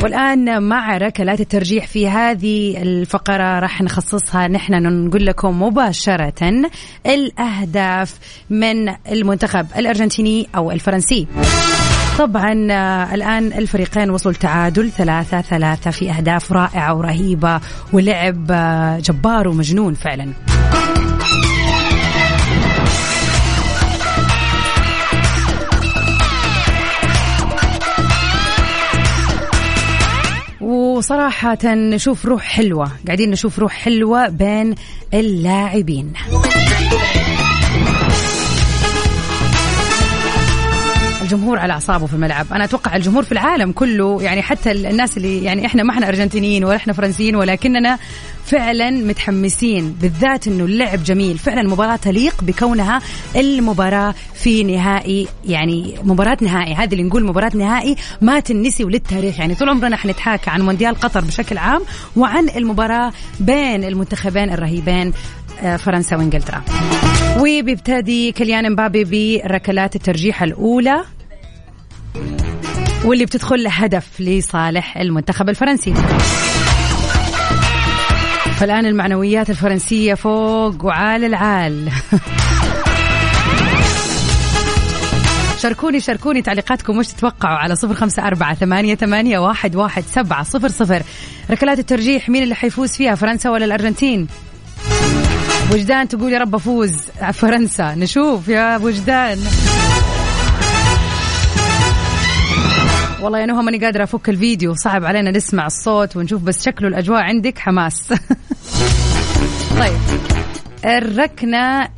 والآن 0.03 0.63
مع 0.63 0.97
ركلات 0.97 1.41
الترجيح 1.41 1.87
في 1.87 2.09
هذه 2.09 2.81
الفقرة 2.81 3.59
راح 3.59 3.81
نخصصها. 3.81 4.47
نحن 4.47 4.73
نقول 5.05 5.25
لكم 5.25 5.63
مباشرة 5.63 6.63
الأهداف 7.05 8.19
من 8.49 8.89
المنتخب 9.11 9.67
الأرجنتيني 9.77 10.47
أو 10.55 10.71
الفرنسي. 10.71 11.27
طبعا 12.19 12.67
آه، 12.71 13.13
الآن 13.13 13.53
الفريقين 13.53 14.09
وصلوا 14.09 14.35
تعادل 14.35 14.91
ثلاثة 14.91 15.41
ثلاثة 15.41 15.91
في 15.91 16.11
أهداف 16.11 16.51
رائعة 16.51 16.95
ورهيبة 16.95 17.59
ولعب 17.93 18.51
آه، 18.51 18.99
جبار 18.99 19.47
ومجنون 19.47 19.93
فعلا. 19.93 20.33
وصراحة 31.01 31.65
نشوف 31.65 32.25
روح 32.25 32.41
حلوة. 32.41 32.91
قاعدين 33.07 33.31
نشوف 33.31 33.59
روح 33.59 33.71
حلوة 33.73 34.29
بين 34.29 34.75
اللاعبين. 35.13 36.13
الجمهور 41.31 41.59
على 41.59 41.73
أعصابه 41.73 42.05
في 42.05 42.13
الملعب. 42.13 42.45
أنا 42.53 42.63
أتوقع 42.63 42.95
الجمهور 42.95 43.23
في 43.23 43.31
العالم 43.31 43.71
كله 43.71 44.21
يعني 44.21 44.41
حتى 44.41 44.71
الناس 44.71 45.17
اللي 45.17 45.43
يعني 45.43 45.65
إحنا 45.65 45.83
ما 45.83 45.93
إحنا 45.93 46.07
أرجنتينيين 46.07 46.63
ولا 46.63 46.75
إحنا 46.75 46.93
فرنسيين 46.93 47.35
ولكننا 47.35 47.97
فعلا 48.45 48.89
متحمسين 48.89 49.95
بالذات 50.01 50.47
إنه 50.47 50.63
اللعب 50.65 51.03
جميل. 51.03 51.37
فعلا 51.37 51.69
مباراة 51.69 51.95
تليق 51.95 52.43
بكونها 52.43 53.01
المباراة 53.35 54.15
في 54.33 54.63
نهائي 54.63 55.27
يعني 55.45 55.95
مباراة 56.03 56.37
نهائي. 56.41 56.73
هذه 56.73 56.91
اللي 56.91 57.03
نقول 57.03 57.25
مباراة 57.25 57.51
نهائي 57.53 57.95
ما 58.21 58.39
تنسي 58.39 58.83
وللتاريخ. 58.83 59.39
يعني 59.39 59.55
طول 59.55 59.69
عمرنا 59.69 59.95
حنتحاكى 59.95 60.49
عن 60.49 60.61
مونديال 60.61 60.95
قطر 60.95 61.21
بشكل 61.21 61.57
عام 61.57 61.81
وعن 62.15 62.49
المباراة 62.49 63.11
بين 63.39 63.83
المنتخبين 63.83 64.51
الرهيبين 64.53 65.13
آه، 65.61 65.77
فرنسا 65.77 66.15
وإنجلترا. 66.15 66.61
وبيبتدي 67.39 68.31
كليان 68.31 68.65
امبابي 68.65 69.03
بركلات 69.03 69.95
الترجيح 69.95 70.43
الأولى. 70.43 71.03
واللي 73.05 73.25
بتدخل 73.25 73.67
هدف 73.67 74.21
لصالح 74.21 74.97
المنتخب 74.97 75.49
الفرنسي. 75.49 75.93
فالآن 78.57 78.85
المعنويات 78.85 79.49
الفرنسية 79.49 80.13
فوق 80.13 80.85
وعال 80.85 81.23
العال. 81.23 81.89
شاركوني 85.61 85.99
شاركوني 85.99 86.41
تعليقاتكم 86.41 86.97
وش 86.97 87.07
تتوقعوا 87.07 87.57
على 87.57 87.75
صفر 87.75 87.93
خمسة 87.93 88.27
أربعة 88.27 88.53
ثمانية, 88.53 88.95
ثمانية 88.95 89.39
واحد, 89.39 89.75
واحد 89.75 90.03
سبعة 90.03 90.43
صفر 90.43 90.67
صفر. 90.67 91.03
ركلات 91.51 91.79
الترجيح 91.79 92.29
مين 92.29 92.43
اللي 92.43 92.55
حيفوز 92.55 92.91
فيها 92.91 93.15
فرنسا 93.15 93.49
ولا 93.49 93.65
الأرجنتين؟ 93.65 94.27
وجدان 95.73 96.07
تقول 96.07 96.33
يا 96.33 96.39
رب 96.39 96.55
أفوز. 96.55 96.93
فرنسا 97.33 97.95
نشوف 97.95 98.47
يا 98.47 98.77
وجدان. 98.77 99.39
والله 103.21 103.39
يا 103.39 103.45
نهى 103.45 103.63
ماني 103.63 103.77
قادرة 103.77 104.03
أفك 104.03 104.29
الفيديو 104.29 104.73
صعب 104.73 105.05
علينا 105.05 105.31
نسمع 105.31 105.65
الصوت 105.65 106.17
ونشوف 106.17 106.41
بس 106.41 106.65
شكله 106.65 106.87
الأجواء 106.87 107.21
عندك 107.21 107.59
حماس. 107.59 108.07
طيب 109.79 109.99
الركنة 110.85 111.89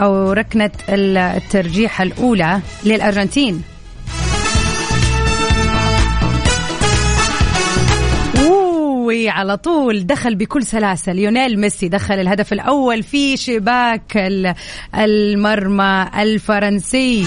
أو 0.00 0.32
ركنة 0.32 0.70
الترجيح 0.88 2.00
الأولى 2.00 2.60
للأرجنتين. 2.84 3.62
على 9.28 9.56
طول 9.56 10.06
دخل 10.06 10.34
بكل 10.34 10.62
سلاسة 10.62 11.12
ليونيل 11.12 11.60
ميسي 11.60 11.88
دخل 11.88 12.14
الهدف 12.14 12.52
الأول 12.52 13.02
في 13.02 13.36
شباك 13.36 14.16
المرمى 14.94 16.10
الفرنسي 16.18 17.26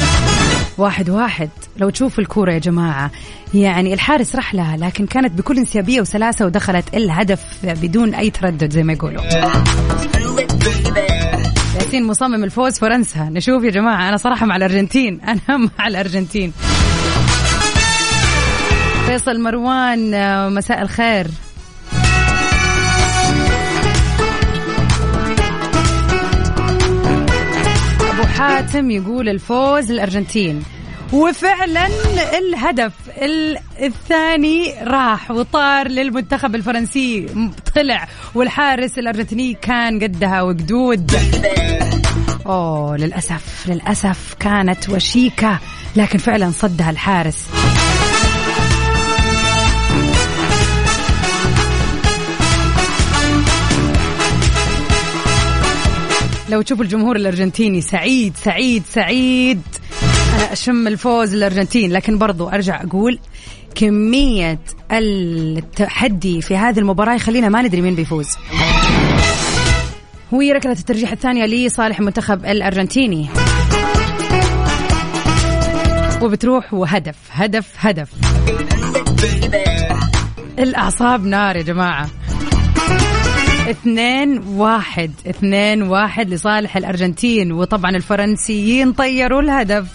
واحد 0.78 1.10
واحد. 1.10 1.50
لو 1.78 1.90
تشوف 1.90 2.20
الكورة 2.20 2.54
يا 2.54 2.60
جماعة 2.60 3.12
يعني 3.54 3.94
الحارس 3.94 4.36
راح 4.36 4.56
لها 4.56 4.78
لكن 4.78 5.06
كانت 5.06 5.32
بكل 5.34 5.58
انسيابية 5.58 6.02
وسلاسة 6.02 6.46
ودخلت 6.46 6.94
الهدف 6.94 7.44
بدون 7.64 8.14
أي 8.14 8.30
تردد 8.30 8.74
زي 8.74 8.84
ما 8.84 8.94
يقولوا. 8.94 9.24
ياسين 11.76 12.04
مصمم 12.04 12.44
الفوز 12.44 12.80
فرنسا. 12.80 13.24
نشوف 13.24 13.64
يا 13.64 13.70
جماعة 13.70 14.10
أنا 14.10 14.18
صراحة 14.18 14.46
مع 14.46 14.56
الأرجنتين. 14.56 15.22
أنا 15.32 15.58
مع 15.58 15.88
الأرجنتين. 15.88 16.54
فيصل 19.08 19.42
مروان 19.42 20.12
مساء 20.54 20.82
الخير. 20.82 21.28
حاتم 28.38 28.92
يقول 28.92 29.30
الفوز 29.30 29.92
للارجنتين 29.92 30.64
وفعلا 31.14 31.88
الهدف 32.38 32.94
الثاني 33.82 34.74
راح 34.84 35.32
وطار 35.32 35.88
للمنتخب 35.88 36.56
الفرنسي. 36.56 37.26
طلع 37.76 38.08
والحارس 38.36 38.98
الأرجنتيني 38.98 39.54
كان 39.54 40.04
قدها 40.04 40.42
وقدود. 40.42 41.12
أوه 42.46 42.98
للأسف 42.98 43.64
للأسف 43.68 44.36
كانت 44.40 44.90
وشيكة 44.90 45.60
لكن 45.96 46.18
فعلا 46.18 46.52
صدها 46.52 46.90
الحارس. 46.90 47.48
لو 56.50 56.62
تشوفوا 56.62 56.84
الجمهور 56.84 57.16
الأرجنتيني 57.16 57.82
سعيد 57.82 58.38
سعيد 58.38 58.84
سعيد. 58.86 59.62
أنا 60.36 60.54
أشم 60.54 60.88
الفوز 60.88 61.34
الأرجنتين 61.34 61.92
لكن 61.92 62.18
برضو 62.18 62.50
أرجع 62.50 62.84
أقول 62.84 63.20
كمية 63.76 64.60
التحدي 64.92 66.42
في 66.42 66.58
هذه 66.58 66.80
المباراة 66.80 67.16
يخلينا 67.16 67.50
ما 67.50 67.62
ندري 67.62 67.82
مين 67.82 67.96
بيفوز. 67.96 68.28
هو 70.34 70.42
ركلة 70.42 70.72
الترجيح 70.72 71.12
الثانية 71.12 71.46
لصالح 71.46 72.00
المنتخب 72.00 72.46
الأرجنتيني. 72.46 73.30
وبتروح 76.22 76.74
وهدف 76.74 77.16
هدف 77.32 77.68
هدف. 77.80 78.10
الأعصاب 80.60 81.26
نار 81.26 81.56
يا 81.56 81.62
جماعة. 81.62 82.10
اثنين 83.70 84.38
واحد. 84.48 85.12
اثنين 85.28 85.84
واحد 85.84 86.30
لصالح 86.30 86.78
الأرجنتين. 86.78 87.52
وطبعا 87.52 87.92
الفرنسيين 87.92 88.94
طيروا 88.94 89.42
الهدف. 89.42 89.86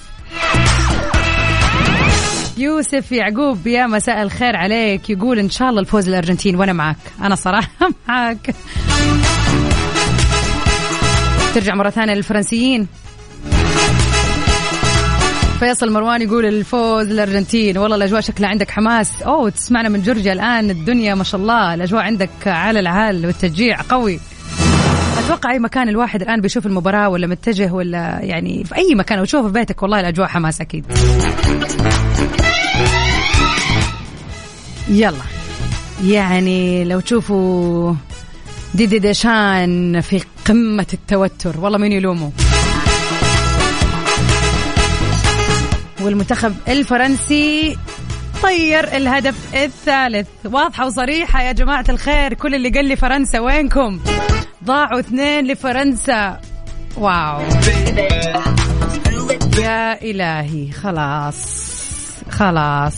يوسف 2.58 3.12
يعقوب 3.12 3.66
يا 3.66 3.86
مساء 3.86 4.22
الخير 4.22 4.56
عليك. 4.56 5.10
يقول 5.10 5.38
إن 5.38 5.50
شاء 5.50 5.70
الله 5.70 5.80
الفوز 5.80 6.08
الأرجنتين 6.08 6.56
وأنا 6.56 6.72
معك. 6.72 6.96
أنا 7.22 7.34
صراحة 7.34 7.68
معك. 8.08 8.54
ترجع 11.54 11.74
مرة 11.74 11.90
ثانية 11.90 12.14
للفرنسيين. 12.14 12.86
فيصل 15.62 15.92
مروان 15.92 16.22
يقول 16.22 16.46
الفوز 16.46 17.10
الارجنتين 17.10 17.78
والله 17.78 17.96
الأجواء 17.96 18.20
شكلها 18.20 18.48
عندك 18.48 18.70
حماس. 18.70 19.22
أوه 19.22 19.50
تسمعنا 19.50 19.88
من 19.88 20.02
جورجيا 20.02 20.32
الآن. 20.32 20.70
الدنيا 20.70 21.14
ما 21.14 21.24
شاء 21.24 21.40
الله 21.40 21.74
الأجواء 21.74 22.02
عندك 22.02 22.30
على 22.46 22.80
العال 22.80 23.26
والتشجيع 23.26 23.80
قوي. 23.88 24.20
أتوقع 25.18 25.52
أي 25.52 25.58
مكان 25.58 25.88
الواحد 25.88 26.22
الآن 26.22 26.40
بيشوف 26.40 26.66
المباراة 26.66 27.08
ولا 27.08 27.26
متجه 27.26 27.72
ولا 27.72 28.18
يعني 28.22 28.64
في 28.64 28.76
أي 28.76 28.94
مكان 28.94 29.18
أو 29.18 29.24
شوف 29.24 29.46
في 29.46 29.52
بيتك 29.52 29.82
والله 29.82 30.00
الأجواء 30.00 30.28
حماس 30.28 30.60
أكيد. 30.60 30.84
يلا. 34.88 35.22
يعني 36.04 36.84
لو 36.84 37.00
تشوفوا 37.00 37.94
ديدي 38.74 38.98
ديشان 38.98 40.00
في 40.00 40.22
قمة 40.46 40.86
التوتر 40.92 41.60
والله 41.60 41.78
مين 41.78 41.92
يلومه؟ 41.92 42.32
والمنتخب 46.04 46.54
الفرنسي 46.68 47.76
طير 48.42 48.96
الهدف 48.96 49.54
الثالث. 49.54 50.28
واضحة 50.44 50.86
وصريحة 50.86 51.42
يا 51.42 51.52
جماعة 51.52 51.84
الخير 51.88 52.34
كل 52.34 52.54
اللي 52.54 52.68
قال 52.68 52.84
لي 52.84 52.96
فرنسا 52.96 53.40
وينكم؟ 53.40 54.00
ضاعوا 54.64 55.00
اثنين 55.00 55.46
لفرنسا. 55.46 56.40
واو. 56.96 57.40
يا 59.58 60.02
إلهي 60.02 60.72
خلاص 60.72 61.72
خلاص. 62.30 62.94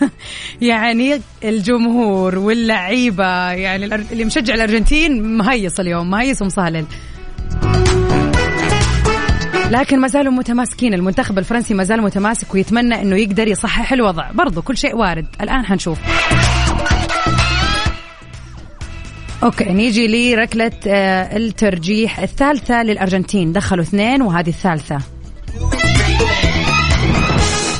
يعني 0.60 1.20
الجمهور 1.44 2.38
واللعيبة 2.38 3.50
يعني 3.50 3.84
اللي 3.84 4.24
مشجع 4.24 4.54
الأرجنتين 4.54 5.36
مهيص 5.36 5.80
اليوم 5.80 6.10
مهيص 6.10 6.42
ومصهلل 6.42 6.86
لكن 9.70 10.00
ما 10.00 10.08
زالوا 10.08 10.32
متماسكين. 10.32 10.94
المنتخب 10.94 11.38
الفرنسي 11.38 11.74
ما 11.74 11.84
زال 11.84 12.02
متماسك 12.02 12.54
ويتمنى 12.54 13.02
إنه 13.02 13.16
يقدر 13.16 13.48
يصحح 13.48 13.92
الوضع. 13.92 14.30
برضو 14.30 14.62
كل 14.62 14.76
شيء 14.76 14.96
وارد. 14.96 15.26
الآن 15.40 15.66
حنشوف. 15.66 15.98
أوكي 19.42 19.64
نيجي 19.64 20.34
لركلة 20.34 20.72
آه، 20.86 21.36
الترجيح 21.36 22.18
الثالثة 22.18 22.82
للأرجنتين. 22.82 23.52
دخلوا 23.52 23.84
اثنين 23.84 24.22
وهذه 24.22 24.48
الثالثة. 24.48 24.98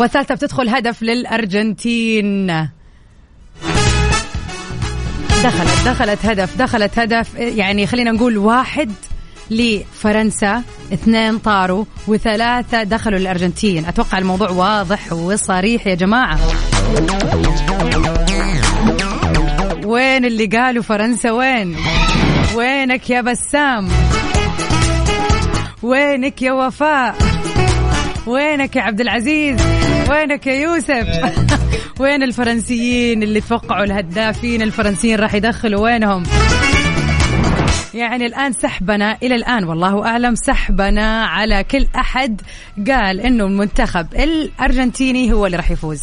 والثالثة 0.00 0.34
بتدخل 0.34 0.68
هدف 0.68 1.02
للأرجنتين. 1.02 2.46
دخلت 5.44 5.86
دخلت 5.86 6.26
هدف 6.26 6.56
دخلت 6.58 6.98
هدف. 6.98 7.34
يعني 7.34 7.86
خلينا 7.86 8.10
نقول 8.12 8.38
واحد 8.38 8.92
لفرنسا. 9.50 10.62
اثنين 10.92 11.38
طاروا 11.38 11.84
وثلاثة 12.08 12.82
دخلوا 12.82 13.18
للأرجنتين. 13.18 13.84
أتوقع 13.84 14.18
الموضوع 14.18 14.50
واضح 14.50 15.12
وصريح 15.12 15.86
يا 15.86 15.94
جماعة. 15.94 16.38
وين 19.84 20.24
اللي 20.24 20.46
قالوا 20.46 20.82
فرنسا؟ 20.82 21.30
وين؟ 21.30 21.76
وينك 22.54 23.10
يا 23.10 23.20
بسام؟ 23.20 23.88
وينك 25.82 26.42
يا 26.42 26.52
وفاء؟ 26.52 27.14
وينك 28.26 28.76
يا 28.76 28.82
عبد 28.82 29.00
العزيز؟ 29.00 29.60
وينك 30.10 30.46
يا 30.46 30.54
يوسف؟ 30.54 31.06
وين 32.00 32.22
الفرنسيين 32.22 33.22
اللي 33.22 33.40
توقعوا 33.40 33.84
الهدافين؟ 33.84 34.62
الفرنسيين 34.62 35.18
راح 35.18 35.34
يدخلوا 35.34 35.80
وينهم؟ 35.80 36.22
يعني 37.96 38.26
الآن 38.26 38.52
سحبنا 38.52 39.18
إلى 39.22 39.34
الآن 39.34 39.64
والله 39.64 40.06
أعلم 40.06 40.34
سحبنا 40.34 41.24
على 41.26 41.64
كل 41.64 41.86
أحد. 41.96 42.40
قال 42.88 43.20
إنه 43.20 43.44
المنتخب 43.44 44.14
الأرجنتيني 44.14 45.32
هو 45.32 45.46
اللي 45.46 45.56
راح 45.56 45.70
يفوز. 45.70 46.02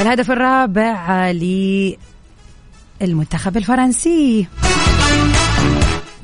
الهدف 0.00 0.30
الرابع 0.30 1.30
للمنتخب 3.00 3.56
الفرنسي. 3.56 4.46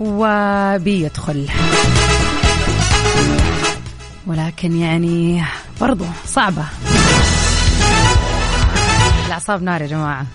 وبيدخل. 0.01 1.48
ولكن 4.27 4.77
يعني 4.77 5.42
برضو 5.81 6.05
صعبة. 6.27 6.64
الأعصاب 9.27 9.62
نار 9.62 9.83
يا 9.83 9.87
جماعة. 9.87 10.27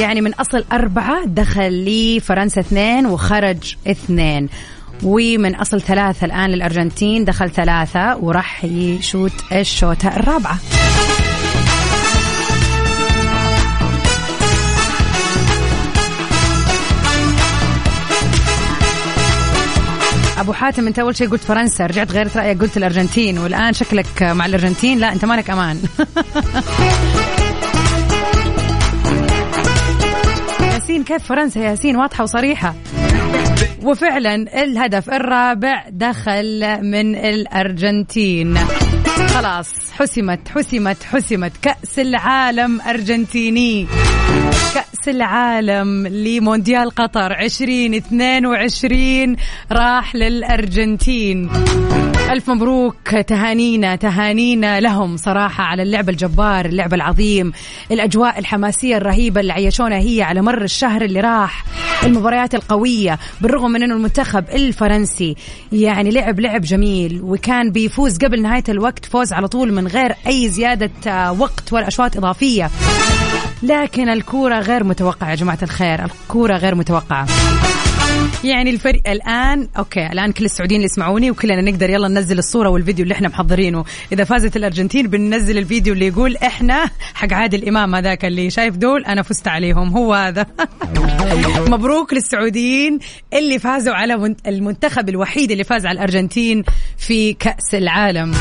يعني 0.00 0.20
من 0.20 0.34
أصل 0.34 0.64
أربعة 0.72 1.24
دخل 1.26 1.72
لي 1.72 2.20
فرنسا 2.20 2.60
اثنين 2.60 3.06
وخرج 3.06 3.76
اثنين. 3.86 4.48
ومن 5.02 5.54
أصل 5.54 5.80
ثلاثة 5.80 6.24
الآن 6.24 6.50
للأرجنتين 6.50 7.24
دخل 7.24 7.50
ثلاثة 7.50 8.16
وراح 8.16 8.64
يشوت 8.64 9.32
الشوطة 9.52 10.08
الرابعة. 10.08 10.58
أبو 20.38 20.52
حاتم 20.52 20.86
أنت 20.86 20.98
أول 20.98 21.16
شيء 21.16 21.28
قلت 21.28 21.42
فرنسا 21.42 21.86
رجعت 21.86 22.12
غيرت 22.12 22.36
رأيك 22.36 22.60
قلت 22.60 22.76
الأرجنتين 22.76 23.38
والآن 23.38 23.72
شكلك 23.72 24.22
مع 24.22 24.46
الأرجنتين 24.46 24.98
لا 24.98 25.12
أنت 25.12 25.24
مالك 25.24 25.50
أمان. 25.50 25.80
ياسين 31.00 31.16
كيف 31.16 31.28
فرنسا 31.28 31.60
ياسين؟ 31.60 31.96
واضحة 31.96 32.22
وصريحة. 32.22 32.74
وفعلا 33.82 34.34
الهدف 34.34 35.10
الرابع 35.10 35.84
دخل 35.90 36.78
من 36.82 37.16
الأرجنتين. 37.16 38.58
خلاص 39.28 39.92
حسمت 39.92 40.48
حسمت 40.48 41.02
حسمت. 41.02 41.52
كأس 41.62 41.98
العالم 41.98 42.80
أرجنتيني. 42.80 43.86
كأس 44.74 45.08
العالم 45.08 46.06
لمونديال 46.06 46.90
قطر 46.90 47.32
2022 47.32 49.36
راح 49.72 50.14
للأرجنتين. 50.14 51.50
ألف 52.30 52.50
مبروك. 52.50 53.10
تهانينا 53.10 53.96
تهانينا 53.96 54.80
لهم 54.80 55.16
صراحة 55.16 55.64
على 55.64 55.82
اللعب 55.82 56.08
الجبار 56.08 56.66
اللعب 56.66 56.94
العظيم 56.94 57.52
الأجواء 57.90 58.38
الحماسية 58.38 58.96
الرهيبة 58.96 59.40
اللي 59.40 59.52
عيشونا 59.52 59.96
هي 59.96 60.22
على 60.22 60.42
مر 60.42 60.62
الشهر 60.62 61.02
اللي 61.02 61.20
راح. 61.20 61.64
المباريات 62.04 62.54
القوية 62.54 63.18
بالرغم 63.40 63.70
من 63.70 63.82
أنه 63.82 63.94
المنتخب 63.94 64.44
الفرنسي 64.52 65.36
يعني 65.72 66.10
لعب 66.10 66.40
لعب 66.40 66.60
جميل 66.60 67.20
وكان 67.22 67.72
بيفوز 67.72 68.18
قبل 68.18 68.42
نهاية 68.42 68.64
الوقت 68.68 69.04
فوز 69.04 69.32
على 69.32 69.48
طول 69.48 69.72
من 69.72 69.86
غير 69.86 70.14
أي 70.26 70.48
زيادة 70.48 71.32
وقت 71.32 71.72
ولا 71.72 71.88
أشواط 71.88 72.16
إضافية. 72.16 72.70
لكن 73.62 74.08
الكورة 74.08 74.58
غير 74.58 74.84
متوقعة 74.84 75.30
يا 75.30 75.34
جماعة 75.34 75.58
الخير 75.62 76.04
الكورة 76.04 76.56
غير 76.56 76.74
متوقعة. 76.74 77.26
يعني 78.44 78.70
الفريق 78.70 79.08
الآن 79.08 79.68
أوكي 79.78 80.06
الآن 80.06 80.32
كل 80.32 80.44
السعوديين 80.44 80.80
اللي 80.80 80.90
يسمعوني 80.92 81.30
وكلنا 81.30 81.60
نقدر 81.60 81.90
يلا 81.90 82.08
ننزل 82.08 82.38
الصورة 82.38 82.68
والفيديو 82.68 83.02
اللي 83.02 83.14
إحنا 83.14 83.28
محضرينه. 83.28 83.84
إذا 84.12 84.24
فازت 84.24 84.56
الأرجنتين 84.56 85.08
بننزل 85.08 85.58
الفيديو 85.58 85.94
اللي 85.94 86.06
يقول 86.06 86.36
إحنا 86.36 86.90
حق 87.14 87.32
عادل 87.32 87.68
إمام 87.68 87.94
هذاك 87.94 88.24
اللي 88.24 88.50
شايف 88.50 88.76
دول 88.76 89.04
أنا 89.04 89.22
فزت 89.22 89.48
عليهم 89.48 89.88
هو 89.88 90.14
هذا. 90.14 90.46
مبروك 91.72 92.14
للسعوديين 92.14 92.98
اللي 93.34 93.58
فازوا 93.58 93.94
على 93.94 94.34
المنتخب 94.46 95.08
الوحيد 95.08 95.50
اللي 95.50 95.64
فاز 95.64 95.86
على 95.86 95.96
الأرجنتين 95.96 96.64
في 96.98 97.32
كأس 97.32 97.74
العالم. 97.74 98.32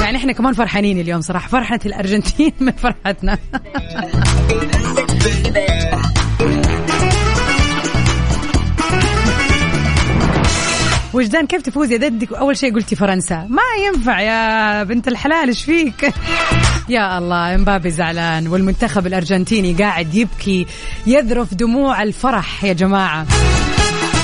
يعني 0.00 0.16
إحنا 0.16 0.32
كمان 0.32 0.52
فرحانين 0.52 1.00
اليوم 1.00 1.20
صراحة 1.20 1.48
فرحة 1.48 1.80
الأرجنتين 1.86 2.52
من 2.60 2.72
فرحتنا. 2.72 3.38
وجدان 11.16 11.46
كيف 11.46 11.62
تفوز 11.62 11.92
يا 11.92 11.96
ددك؟ 11.96 12.32
أول 12.32 12.56
شيء 12.56 12.74
قلتي 12.74 12.96
فرنسا. 12.96 13.46
ما 13.50 13.62
ينفع 13.86 14.20
يا 14.20 14.82
بنت 14.82 15.08
الحلال 15.08 15.48
إيش 15.48 15.64
فيك؟ 15.64 16.02
يا 16.88 17.18
الله 17.18 17.54
إمبابي 17.54 17.90
زعلان 17.90 18.48
والمنتخب 18.48 19.06
الأرجنتيني 19.06 19.72
قاعد 19.72 20.14
يبكي 20.14 20.66
يذرف 21.06 21.54
دموع 21.54 22.02
الفرح 22.02 22.64
يا 22.64 22.72
جماعة. 22.72 23.26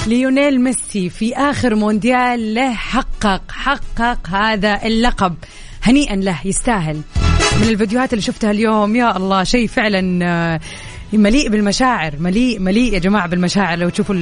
ليونيل 0.06 0.60
ميسي 0.60 1.10
في 1.10 1.36
آخر 1.36 1.74
مونديال 1.74 2.54
له 2.54 2.74
حقق 2.74 3.42
حقق 3.50 4.28
هذا 4.28 4.80
اللقب. 4.84 5.34
هنيئا 5.82 6.16
له 6.16 6.38
يستاهل. 6.44 7.00
من 7.60 7.68
الفيديوهات 7.68 8.12
اللي 8.12 8.22
شفتها 8.22 8.50
اليوم 8.50 8.96
يا 8.96 9.16
الله 9.16 9.44
شيء 9.44 9.66
فعلا 9.66 10.18
آه، 10.22 10.60
مليء 11.18 11.48
بالمشاعر 11.48 12.14
مليء 12.20 12.60
مليء 12.60 12.94
يا 12.94 12.98
جماعة 12.98 13.28
بالمشاعر. 13.28 13.78
لو 13.78 13.88
تشوفوا 13.88 14.14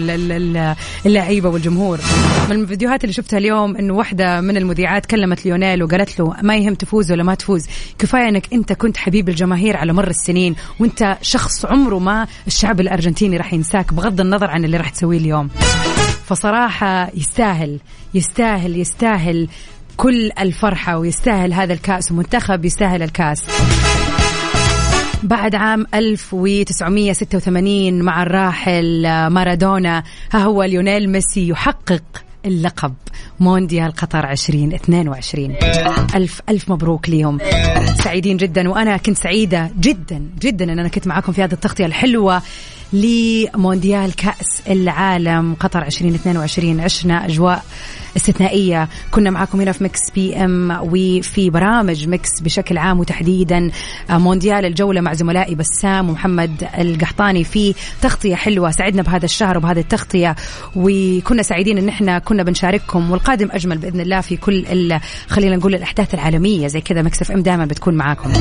اللعيبة 1.07 1.49
والجمهور. 1.49 2.01
من 2.51 2.57
الفيديوهات 2.57 3.05
اللي 3.05 3.13
شفتها 3.13 3.39
اليوم 3.39 3.77
انه 3.77 3.95
واحدة 3.95 4.41
من 4.41 4.57
المذيعات 4.57 5.07
كلمت 5.07 5.45
ليونيل 5.45 5.83
وقالت 5.83 6.21
له 6.21 6.37
ما 6.43 6.57
يهم 6.57 6.75
تفوز 6.75 7.13
ولا 7.13 7.23
ما 7.23 7.35
تفوز. 7.35 7.67
كفاية 7.99 8.29
إنك 8.29 8.53
أنت 8.53 8.73
كنت 8.73 8.97
حبيب 8.97 9.29
الجماهير 9.29 9.77
على 9.77 9.93
مر 9.93 10.09
السنين 10.09 10.57
وأنت 10.79 11.19
شخص 11.23 11.65
عمره 11.65 11.99
ما 11.99 12.27
الشعب 12.47 12.81
الأرجنتيني 12.81 13.37
راح 13.37 13.53
ينساك 13.53 13.95
بغض 13.95 14.21
النظر 14.21 14.51
عن 14.51 14.65
اللي 14.65 14.77
راح 14.77 14.89
تسويه 14.89 15.19
اليوم. 15.19 15.49
فصراحة 16.27 17.11
يستاهل 17.15 17.81
يستاهل 18.15 18.77
يستاهل 18.77 19.49
كل 19.97 20.31
الفرحة 20.41 20.99
ويستاهل 20.99 21.53
هذا 21.53 21.73
الكأس 21.73 22.13
ومنتخب 22.13 22.65
يستاهل 22.65 23.03
الكأس. 23.03 23.47
بعد 25.23 25.55
عام 25.55 25.87
1986 25.95 28.03
مع 28.03 28.23
الراحل 28.23 29.03
مارادونا. 29.29 30.03
ها 30.33 30.39
هو 30.39 30.63
ليونيل 30.63 31.11
ميسي 31.11 31.49
يحقق 31.49 32.03
اللقب 32.47 32.95
مونديال 33.41 33.93
قطر 33.93 34.31
2022 34.31 35.55
ألف 36.15 36.41
ألف 36.49 36.71
مبروك 36.71 37.09
ليهم. 37.09 37.39
سعيدين 38.05 38.37
جدا 38.37 38.69
وأنا 38.69 38.97
كنت 38.97 39.19
سعيدة 39.19 39.71
جدا 39.81 40.23
جدا 40.41 40.73
أن 40.73 40.79
أنا 40.79 40.89
كنت 40.89 41.07
معاكم 41.07 41.33
في 41.33 41.45
هذه 41.45 41.53
التغطية 41.53 41.87
الحلوة 41.87 42.43
لمونديال 42.93 44.17
كأس 44.17 44.63
العالم 44.69 45.55
قطر 45.55 45.83
2022 45.83 46.81
عشنا 46.81 47.27
أجواء 47.27 47.65
استثنائية. 48.17 48.89
كنا 49.11 49.31
معاكم 49.31 49.61
هنا 49.61 49.73
في 49.73 49.85
Mix 49.85 50.11
PM 50.15 50.79
وفي 50.83 51.51
برامج 51.51 52.09
Mix 52.09 52.41
بشكل 52.41 52.79
عام 52.79 53.01
وتحديدا 53.01 53.71
مونديال 54.11 54.65
الجولة 54.65 55.01
مع 55.01 55.13
زملائي 55.13 55.55
بسام 55.55 56.11
ومحمد 56.11 56.69
القحطاني 56.79 57.45
في 57.45 57.75
تغطية 58.03 58.35
حلوة. 58.35 58.71
سعدنا 58.71 59.03
بهذا 59.03 59.25
الشهر 59.25 59.59
وبهذه 59.59 59.81
التغطية 59.81 60.37
وكنا 60.77 61.43
سعيدين 61.43 61.79
إن 61.79 61.89
إحنا 61.89 62.19
كنا 62.19 62.43
بنشارككم 62.43 63.11
والقادم 63.11 63.49
أجمل 63.53 63.79
بإذن 63.79 64.01
الله 64.01 64.21
في 64.21 64.37
كل 64.37 64.65
خلينا 65.29 65.57
نقول 65.57 65.75
الأحداث 65.75 66.15
العالمية. 66.15 66.67
زي 66.67 66.81
كذا 66.81 67.03
Mix 67.03 67.23
FM 67.23 67.43
دائما 67.43 67.65
بتكون 67.65 67.95
معاكم. 67.95 68.33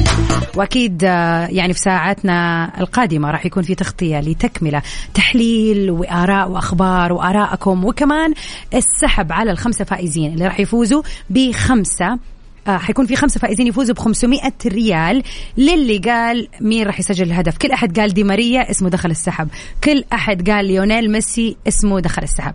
وأكيد 0.55 1.03
يعني 1.49 1.73
في 1.73 1.79
ساعاتنا 1.79 2.71
القادمة 2.79 3.31
راح 3.31 3.45
يكون 3.45 3.63
في 3.63 3.75
تغطية 3.75 4.19
لتكملة 4.19 4.81
تحليل 5.13 5.91
وآراء 5.91 6.49
وأخبار 6.49 7.13
وارائكم 7.13 7.85
وكمان 7.85 8.33
السحب 8.73 9.31
على 9.31 9.51
الخمسه 9.59 9.85
فائزين 9.85 10.33
اللي 10.33 10.45
راح 10.45 10.59
يفوزوا 10.59 11.01
بخمسة 11.29 12.19
آه 12.67 12.77
حيكون 12.77 13.05
في 13.05 13.15
خمسة 13.15 13.39
فائزين 13.39 13.67
يفوزوا 13.67 13.95
ب 13.95 13.99
500 13.99 14.41
ريال. 14.65 15.23
للي 15.57 15.97
قال 15.97 16.47
مين 16.61 16.85
راح 16.85 16.99
يسجل 16.99 17.25
الهدف؟ 17.25 17.57
كل 17.57 17.71
أحد 17.71 17.99
قال 17.99 18.13
دي 18.13 18.23
ماريا 18.23 18.71
اسمه 18.71 18.89
دخل 18.89 19.11
السحب. 19.11 19.47
كل 19.83 20.03
أحد 20.13 20.49
قال 20.49 20.65
ليونيل 20.65 21.11
ميسي 21.11 21.57
اسمه 21.67 21.99
دخل 21.99 22.23
السحب. 22.23 22.53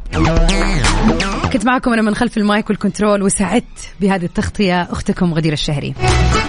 كنت 1.52 1.66
معكم 1.66 1.92
أنا 1.92 2.02
من 2.02 2.14
خلف 2.14 2.38
ال 2.38 2.46
mic 2.46 2.70
وال 2.70 2.82
control 2.82 3.22
وسعدت 3.22 3.64
بهذه 4.00 4.24
التغطية 4.24 4.82
أختكم 4.82 5.34
غدير 5.34 5.52
الشهري. 5.52 5.94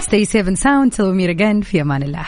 Stay 0.00 0.24
safe 0.24 0.46
and 0.46 0.58
sound. 0.58 0.92
Till 0.96 1.10
we 1.10 1.14
meet 1.14 1.38
again. 1.38 1.64
في 1.64 1.80
أمان 1.80 2.02
الله. 2.02 2.26